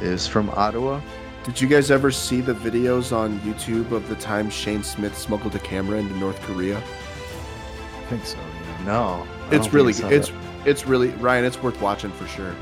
[0.00, 1.00] is from Ottawa.
[1.44, 5.54] Did you guys ever see the videos on YouTube of the time Shane Smith smuggled
[5.54, 6.78] a camera into North Korea?
[6.78, 8.36] I think so.
[8.38, 8.84] Yeah.
[8.84, 10.24] No, I It's really think I good.
[10.26, 10.32] saw
[10.66, 11.44] It's really Ryan.
[11.44, 12.54] It's worth watching for sure.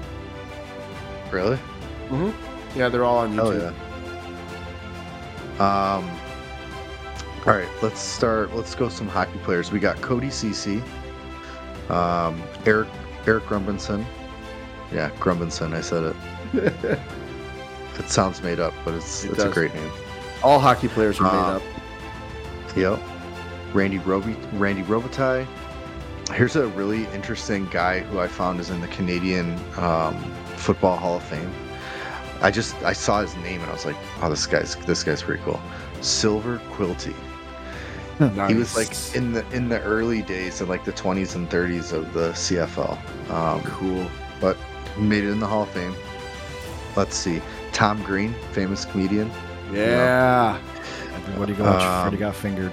[1.32, 1.56] really.
[2.08, 2.78] Mm-hmm.
[2.78, 3.74] Yeah, they're all on YouTube.
[5.58, 5.94] yeah.
[5.96, 6.10] Um.
[7.46, 8.54] All right, let's start.
[8.54, 9.70] Let's go some hockey players.
[9.72, 10.82] We got Cody Cece,
[11.90, 12.88] um, Eric
[13.26, 14.04] Eric Grumbinson.
[14.92, 15.74] Yeah, Grumbinson.
[15.74, 16.14] I said
[16.54, 16.98] it.
[17.96, 19.88] It sounds made up, but it's It it's a great name.
[20.42, 21.62] all hockey players are made Uh, up.
[22.76, 23.00] Yep.
[23.72, 25.46] Randy Roby, Randy Robitaille.
[26.32, 30.16] Here's a really interesting guy who I found is in the Canadian um,
[30.56, 31.52] Football Hall of Fame.
[32.40, 35.22] I just I saw his name and I was like, oh, this guy's this guy's
[35.22, 35.60] pretty cool.
[36.00, 37.14] Silver Quilty.
[38.48, 41.92] He was like in the in the early days of like the 20s and 30s
[41.92, 43.30] of the CFL.
[43.30, 44.08] Um, cool.
[44.40, 44.56] but
[44.96, 45.94] made it in the Hall of Fame.
[46.96, 47.40] Let's see.
[47.72, 49.30] Tom Green, famous comedian.
[49.72, 50.60] Yeah.
[51.14, 52.72] Everybody go watch Um, Freddy Got Fingered.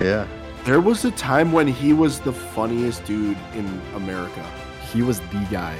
[0.00, 0.26] Yeah.
[0.68, 4.44] There was a time when he was the funniest dude in America.
[4.92, 5.74] He was the guy.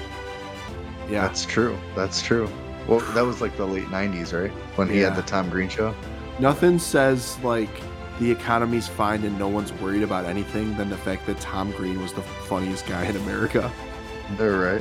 [1.10, 1.26] Yeah.
[1.26, 1.78] That's true.
[1.94, 2.48] That's true.
[2.86, 4.50] Well, that was like the late '90s, right?
[4.76, 5.10] When he Yeah.
[5.10, 5.94] had the Tom Green show.
[6.38, 7.82] Nothing says like
[8.18, 12.00] the economy's fine and no one's worried about anything than the fact that Tom Green
[12.00, 13.70] was the funniest guy in America.
[14.38, 14.80] They're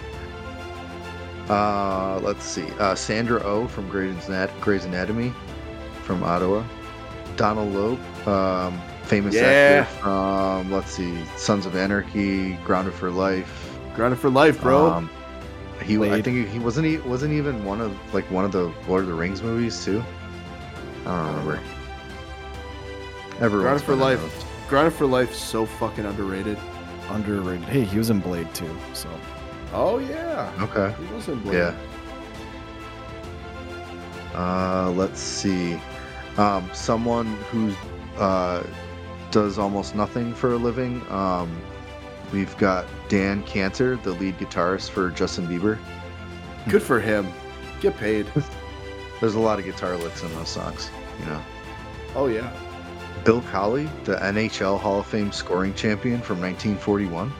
[1.49, 1.49] right.
[1.49, 2.72] Uh, let's see.
[2.80, 5.34] Uh, Sandra O oh from Grey's, Anat- Grey's Anatomy
[6.03, 6.64] from Ottawa.
[7.36, 9.41] Donal Logue, um, famous Yeah.
[9.86, 13.72] actor from let's see, Sons of Anarchy, Grounded for Life.
[13.95, 14.91] Grounded for life, bro.
[14.91, 15.10] Um,
[15.84, 16.86] he, I think he wasn't.
[16.88, 20.03] He wasn't even one of like one of the Lord of the Rings movies too.
[21.05, 21.60] I don't remember.
[23.39, 24.22] Everyone's Grounded for Life.
[24.22, 24.45] those.
[24.70, 26.58] Grounded for life, so fucking underrated.
[27.10, 27.64] Underrated.
[27.70, 28.70] Hey, he was in Blade too.
[28.93, 29.10] So
[29.74, 30.93] Oh yeah, Okay.
[31.01, 31.55] he was in Blade.
[31.55, 31.76] Yeah.
[34.36, 35.80] Uh, let's see.
[36.38, 37.74] Um, someone who's
[38.18, 38.64] uh,
[39.38, 40.99] does almost nothing for a living.
[41.11, 41.61] Um,
[42.33, 45.77] we've got Dan Kanter, the lead guitarist for Justin Bieber.
[46.67, 47.31] Good for him.
[47.79, 48.25] Get paid.
[49.19, 51.43] There's a lot of guitar licks in those songs, you know.
[52.15, 52.51] Oh yeah.
[53.23, 57.31] Bill Cowley, the NHL Hall of Fame scoring champion from 1941.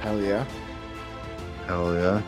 [0.00, 0.44] Hell yeah.
[1.68, 2.20] Hell yeah.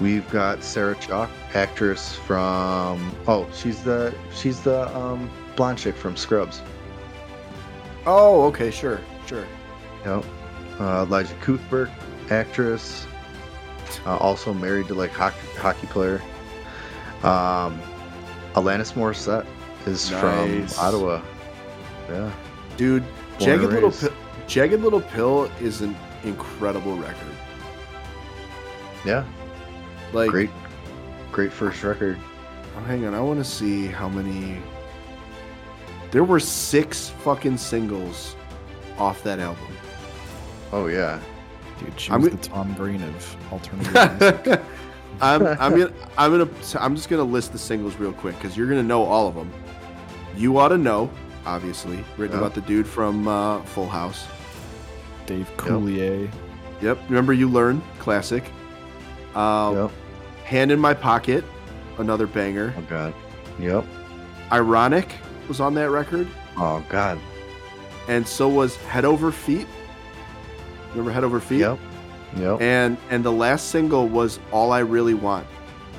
[0.00, 6.16] We've got Sarah Chalk, actress from oh, she's the she's the um blonde chick from
[6.16, 6.62] Scrubs.
[8.06, 9.44] Oh, okay, sure, sure.
[10.04, 10.24] Yep.
[10.78, 11.90] Uh, Elisha Cuthbert,
[12.30, 13.06] actress,
[14.04, 16.22] uh, also married to like hockey hockey player.
[17.22, 17.80] Um,
[18.54, 19.46] Alanis Morissette
[19.86, 20.20] is Nice.
[20.76, 21.22] from Ottawa.
[22.08, 22.32] Yeah.
[22.76, 23.90] Dude, Born Jagged Little.
[23.90, 24.12] Pill,
[24.46, 27.16] Jagged Little Pill is an incredible record.
[29.04, 29.24] Yeah.
[30.12, 30.50] Like, Great.
[31.32, 32.18] Great first record.
[32.76, 34.60] oh, hang on, I want to see how many.
[36.16, 38.34] There were six fucking singles
[38.96, 39.66] off that album.
[40.72, 41.20] Oh yeah.
[41.78, 43.92] dude, she I'm was go- the Tom Green of alternative
[44.46, 44.60] music.
[45.20, 46.48] I'm I'm gonna I'm gonna
[46.80, 49.52] I'm just gonna list the singles real quick because you're gonna know all of them.
[50.34, 51.10] You ought to know,
[51.44, 52.46] obviously, written Yeah.
[52.46, 54.26] about the dude from uh, Full House.
[55.26, 56.30] Dave Coulier.
[56.80, 58.42] Yep, remember you learn classic.
[59.34, 59.90] Um, Yep.
[60.44, 61.44] Hand in my pocket,
[61.98, 62.72] another banger.
[62.78, 63.12] Oh god.
[63.58, 63.84] Yep.
[64.50, 65.10] Ironic
[65.48, 67.18] was on that record, Oh god.
[68.08, 69.66] and so was Head Over Feet.
[70.90, 71.60] Remember Head Over Feet?
[71.60, 71.78] Yep.
[72.36, 72.60] Yep.
[72.60, 75.46] And and the last single was All I Really Want.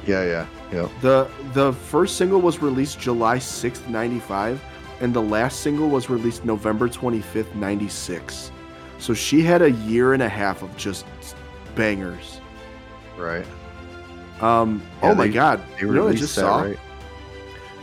[0.06, 0.46] Yeah, yeah.
[0.72, 0.90] Yep.
[1.02, 4.62] The the first single was released July 6th, 95,
[5.02, 8.52] and the last single was released November 25th, 96.
[9.00, 11.06] So she had a year and a half of just
[11.76, 12.40] bangers.
[13.18, 13.46] Right.
[14.42, 15.62] Um Yeah, oh my god.
[15.80, 16.62] They You know I just that, saw?
[16.62, 16.80] right?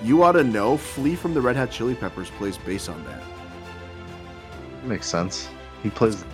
[0.05, 3.23] You ought to know Flea from the Red Hot Chili Peppers plays bass on that.
[4.85, 5.49] Makes sense.
[5.83, 6.25] He plays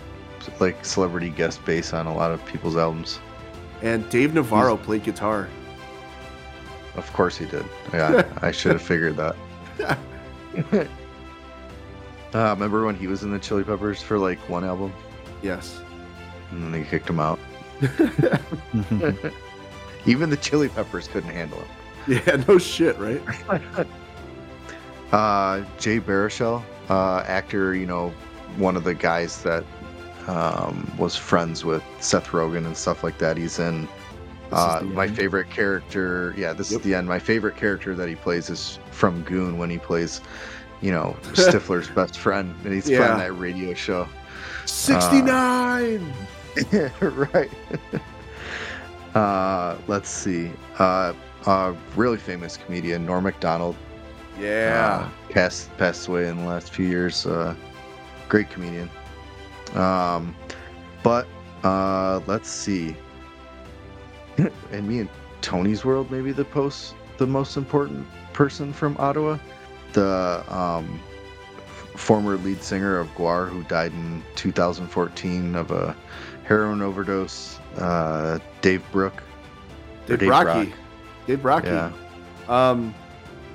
[0.59, 3.19] like celebrity guest bass on a lot of people's albums.
[3.81, 5.47] And Dave Navarro played guitar.
[6.95, 7.63] Of course he did.
[7.93, 9.35] Yeah, I should have figured that.
[12.33, 14.91] uh, remember when he was in the Chili Peppers for like one album,
[15.41, 15.81] Yes.
[16.51, 17.39] and then they kicked him out.
[20.05, 21.67] Even the Chili Peppers couldn't handle him.
[22.07, 23.21] Yeah, no shit, right?
[25.11, 28.13] Uh, Jay Baruchel, uh, actor, you know,
[28.55, 29.65] one of the guys that
[30.27, 33.35] um, was friends with Seth Rogen and stuff like that.
[33.35, 33.89] He's in
[34.53, 35.15] uh, my end?
[35.17, 36.33] favorite character.
[36.37, 36.79] Yeah, this Yep.
[36.79, 37.09] is the end.
[37.09, 40.21] My favorite character that he plays is from Goon when he plays,
[40.79, 42.99] you know, Stifler's best friend, and he's Yeah.
[42.99, 44.07] playing that radio show.
[44.65, 46.13] 69!
[46.71, 47.51] Yeah, right.
[49.13, 50.51] uh, let's see.
[51.45, 53.75] Uh, really famous comedian Norm Macdonald
[54.39, 55.07] yeah.
[55.07, 57.25] uh, passed passed away in the last few years.
[57.25, 57.55] Uh,
[58.29, 58.89] great comedian.
[59.73, 60.35] Um,
[61.03, 61.27] but
[61.63, 62.95] uh, let's see.
[64.71, 65.09] and me and
[65.41, 69.37] Tony's world, maybe the post the most important person from Ottawa,
[69.93, 70.99] the um,
[71.57, 75.95] f- former lead singer of GWAR, who died in 2014 of a
[76.45, 77.59] heroin overdose.
[77.77, 79.21] Uh, Dave Brook.
[80.07, 80.69] Dave, Dave Rocky.
[80.69, 80.79] Brock.
[81.27, 81.67] Dave Rocky.
[81.67, 81.91] Yeah.
[82.47, 82.93] Um,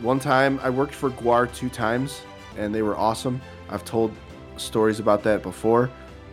[0.01, 2.22] one time I worked for GWAR two times,
[2.56, 3.40] and they were awesome.
[3.68, 4.12] I've told
[4.56, 5.90] stories about that before.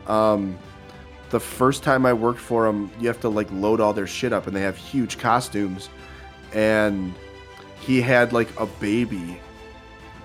[0.08, 0.58] Um,
[1.30, 4.34] the first time I worked for them, you have to like load all their shit
[4.34, 5.90] up, and they have huge costumes.
[6.54, 7.14] And
[7.80, 9.40] he had like a baby,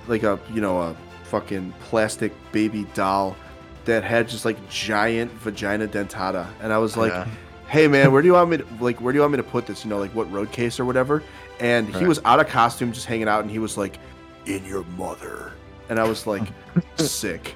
[0.07, 3.37] like a you know a fucking plastic baby doll
[3.85, 7.27] that had just like giant vagina dentata, and I was like, Yeah.
[7.69, 9.43] Hey man, where do you want me to like where do you want me to
[9.43, 9.85] put this?
[9.85, 11.23] You know, like what road case or whatever.
[11.61, 13.99] And he was out of costume, just hanging out, and he was like,
[14.47, 15.53] "In your mother,"
[15.89, 16.49] and I was like,
[16.97, 17.55] "Sick,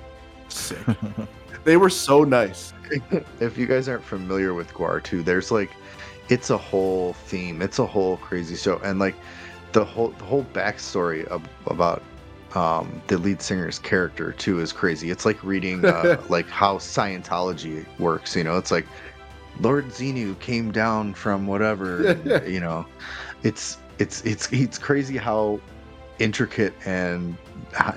[0.49, 0.79] sick."
[1.65, 2.73] They were so nice.
[3.41, 5.71] if you guys aren't familiar with GWAR 2, there's like
[6.29, 7.63] it's a whole theme.
[7.63, 8.79] It's a whole crazy show.
[8.79, 9.15] And like
[9.73, 12.03] the whole the whole backstory of, about
[12.55, 15.11] um, the lead singer's character too is crazy.
[15.11, 18.37] It's like reading uh, like how Scientology works.
[18.37, 18.87] You know, it's like
[19.61, 22.19] Lord Xenu came down from whatever.
[22.47, 22.87] you know,
[23.43, 25.61] it's it's it's it's crazy how
[26.19, 27.37] intricate and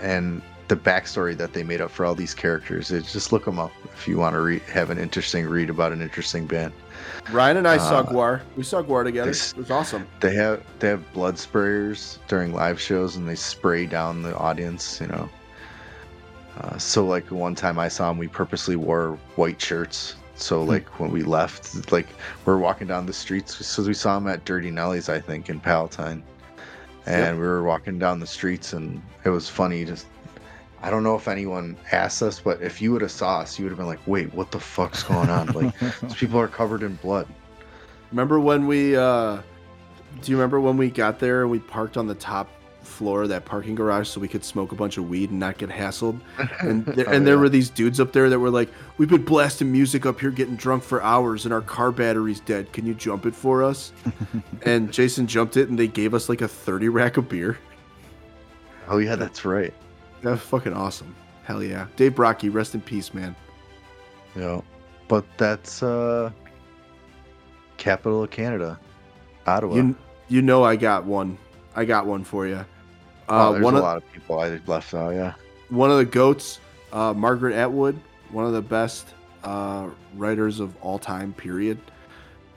[0.02, 2.92] and the backstory that they made up for all these characters.
[2.92, 5.92] It's just look them up if you want to read, have an interesting read about
[5.92, 6.74] an interesting band.
[7.32, 8.42] Ryan and I saw Uh, GWAR.
[8.58, 9.30] We saw GWAR together.
[9.30, 10.08] this- It was awesome.
[10.22, 15.00] They have they have blood sprayers during live shows, and they spray down the audience.
[15.00, 15.30] You know.
[16.60, 20.16] Uh, so like one time I saw him, we purposely wore white shirts.
[20.36, 22.08] So like when we left, like
[22.46, 23.66] we're walking down the streets.
[23.66, 26.24] So we saw him at Durty Nellie's, I think, in Palatine,
[27.06, 27.34] and Yep.
[27.36, 29.86] we were walking down the streets, and it was funny.
[29.86, 30.08] Just
[30.82, 33.66] I don't know if anyone asked us, but if you would have saw us, you
[33.66, 36.84] would have been like, "Wait, what the fuck's going on?" Like these people are covered
[36.84, 37.28] in blood.
[38.12, 38.96] Remember when we?
[38.96, 39.38] uh
[40.22, 42.50] Do you remember when we got there and we parked on the top
[42.96, 45.58] floor of that parking garage so we could smoke a bunch of weed and not
[45.58, 46.20] get hassled?
[46.62, 47.42] And there, Oh, and there yeah.
[47.42, 50.56] were these dudes up there that were like, "We've been blasting music up here, getting
[50.56, 52.72] drunk for hours, and our car battery's dead.
[52.74, 53.92] Can you jump it for us?"
[54.64, 57.58] and Jason jumped it, and they gave us like a thirty rack of beer.
[58.88, 59.74] Oh yeah, that's right.
[60.22, 61.16] That was fucking awesome.
[61.44, 63.36] Hell yeah, Dave Brockie, rest in peace, man.
[64.36, 64.62] Yeah,
[65.08, 66.32] but that's uh
[67.78, 68.80] capital of Canada,
[69.46, 69.76] Ottawa.
[69.76, 69.96] You
[70.28, 71.38] you know I got one.
[71.76, 72.66] I got one for you.
[73.30, 75.12] Oh, Uh, there's one a of lot of people I left out.
[75.12, 75.34] Yeah,
[75.70, 76.60] one of the goats,
[76.92, 78.00] uh, Margaret Atwood,
[78.32, 81.34] one of the best uh, writers of all time.
[81.34, 81.80] Period.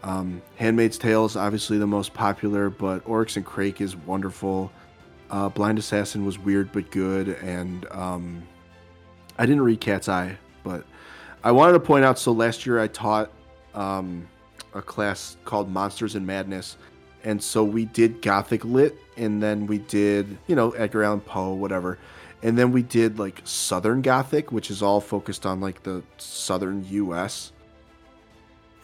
[0.02, 4.70] Um, Handmaid's Tale is obviously the most popular, but Oryx and Crake is wonderful.
[5.30, 8.42] Uh, Blind Assassin was weird but good, and um,
[9.38, 10.84] I didn't read Cat's Eye, but
[11.44, 12.18] I wanted to point out.
[12.18, 13.30] So last year I taught
[13.74, 14.26] um,
[14.72, 16.76] a class called Monsters and Madness,
[17.24, 21.52] and so we did Gothic lit, and then we did you know Edgar Allan Poe,
[21.52, 21.98] whatever,
[22.42, 26.84] and then we did like Southern Gothic, which is all focused on like the Southern
[26.88, 27.52] U.S.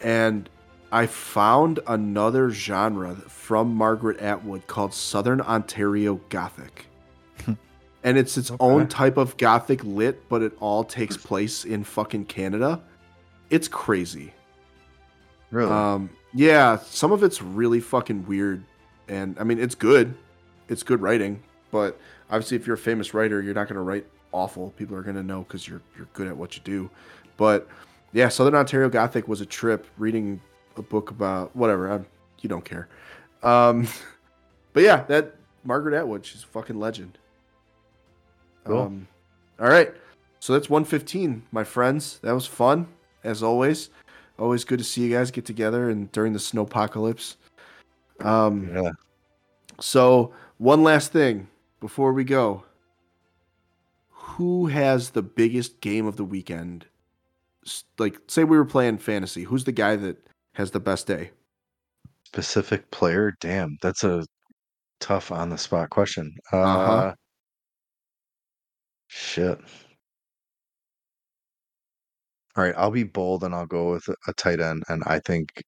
[0.01, 0.49] And
[0.91, 6.85] I found another genre from Margaret Atwood called Southern Ontario Gothic.
[8.03, 12.25] and it's its own type of Gothic lit, but it all takes place in fucking
[12.25, 12.81] Canada.
[13.49, 14.33] It's crazy.
[15.51, 15.71] really.
[15.71, 18.63] Um, yeah, some of it's really fucking weird,
[19.07, 20.13] and I mean it's good,
[20.69, 24.71] it's good writing, but obviously if you're a famous writer, you're not gonna write awful.
[24.71, 26.89] People are gonna know because you're you're good at what you do.
[27.37, 27.67] But
[28.13, 29.87] yeah, Southern Ontario Gothic was a trip.
[29.97, 30.39] Reading
[30.77, 32.05] a book about whatever, I'm,
[32.41, 32.87] you don't care.
[33.43, 33.87] Um,
[34.73, 37.17] but yeah, that Margaret Atwood, she's a fucking legend.
[38.65, 38.81] Cool.
[38.81, 39.07] Um,
[39.59, 39.93] all right,
[40.39, 42.19] so that's 115, my friends.
[42.19, 42.87] That was fun
[43.23, 43.89] as always.
[44.37, 47.35] Always good to see you guys get together and during the snowpocalypse.
[48.19, 48.91] Um, yeah,
[49.79, 51.47] so one last thing
[51.79, 52.63] before we go.
[54.09, 56.85] Who has the biggest game of the weekend?
[57.97, 59.43] Like, say we were playing fantasy.
[59.43, 60.17] Who's the guy that
[60.53, 61.31] has the best day?
[62.25, 63.33] specific player.
[63.39, 64.25] Damn, that's a
[64.99, 66.35] tough on the spot question.
[66.51, 67.13] Uh, Uh-huh.
[69.07, 69.57] Shit.
[72.57, 75.19] All right, I'll be bold and I'll go with a- a tight end, and I
[75.19, 75.63] think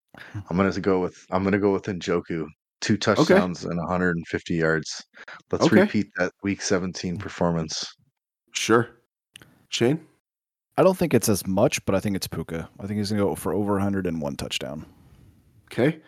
[0.50, 2.48] I'm gonna go with I'm gonna go with Njoku.
[2.82, 5.04] Two touchdowns and 150 yards.
[5.52, 5.82] Let's Okay.
[5.82, 7.20] repeat that Week 17 mm.
[7.20, 7.86] performance.
[8.52, 8.90] Sure.
[9.70, 10.06] Shane?
[10.78, 12.70] I don't think it's as much, but I think it's Puka.
[12.80, 14.86] I think he's gonna go for over 101 touchdown.
[15.66, 16.00] Okay.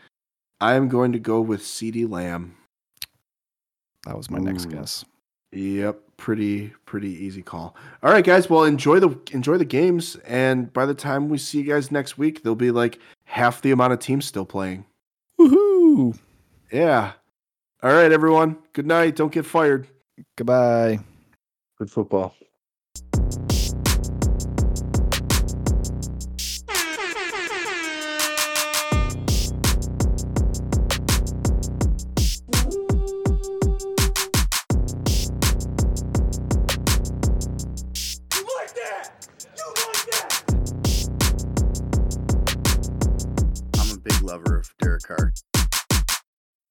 [0.61, 2.55] I am going to go with CeeDee Lamb.
[4.05, 5.05] That was my next guess.
[5.51, 7.75] Yep, pretty pretty easy call.
[8.03, 8.49] All right, guys.
[8.49, 12.17] Well, enjoy the enjoy the games, and by the time we see you guys next
[12.17, 14.85] week, there'll be like half the amount of teams still playing.
[15.39, 16.17] Woohoo!
[16.71, 17.13] Yeah.
[17.83, 18.57] All right, everyone.
[18.73, 19.15] Good night.
[19.15, 19.87] Don't get fired.
[20.37, 20.99] Goodbye.
[21.77, 22.35] Good football.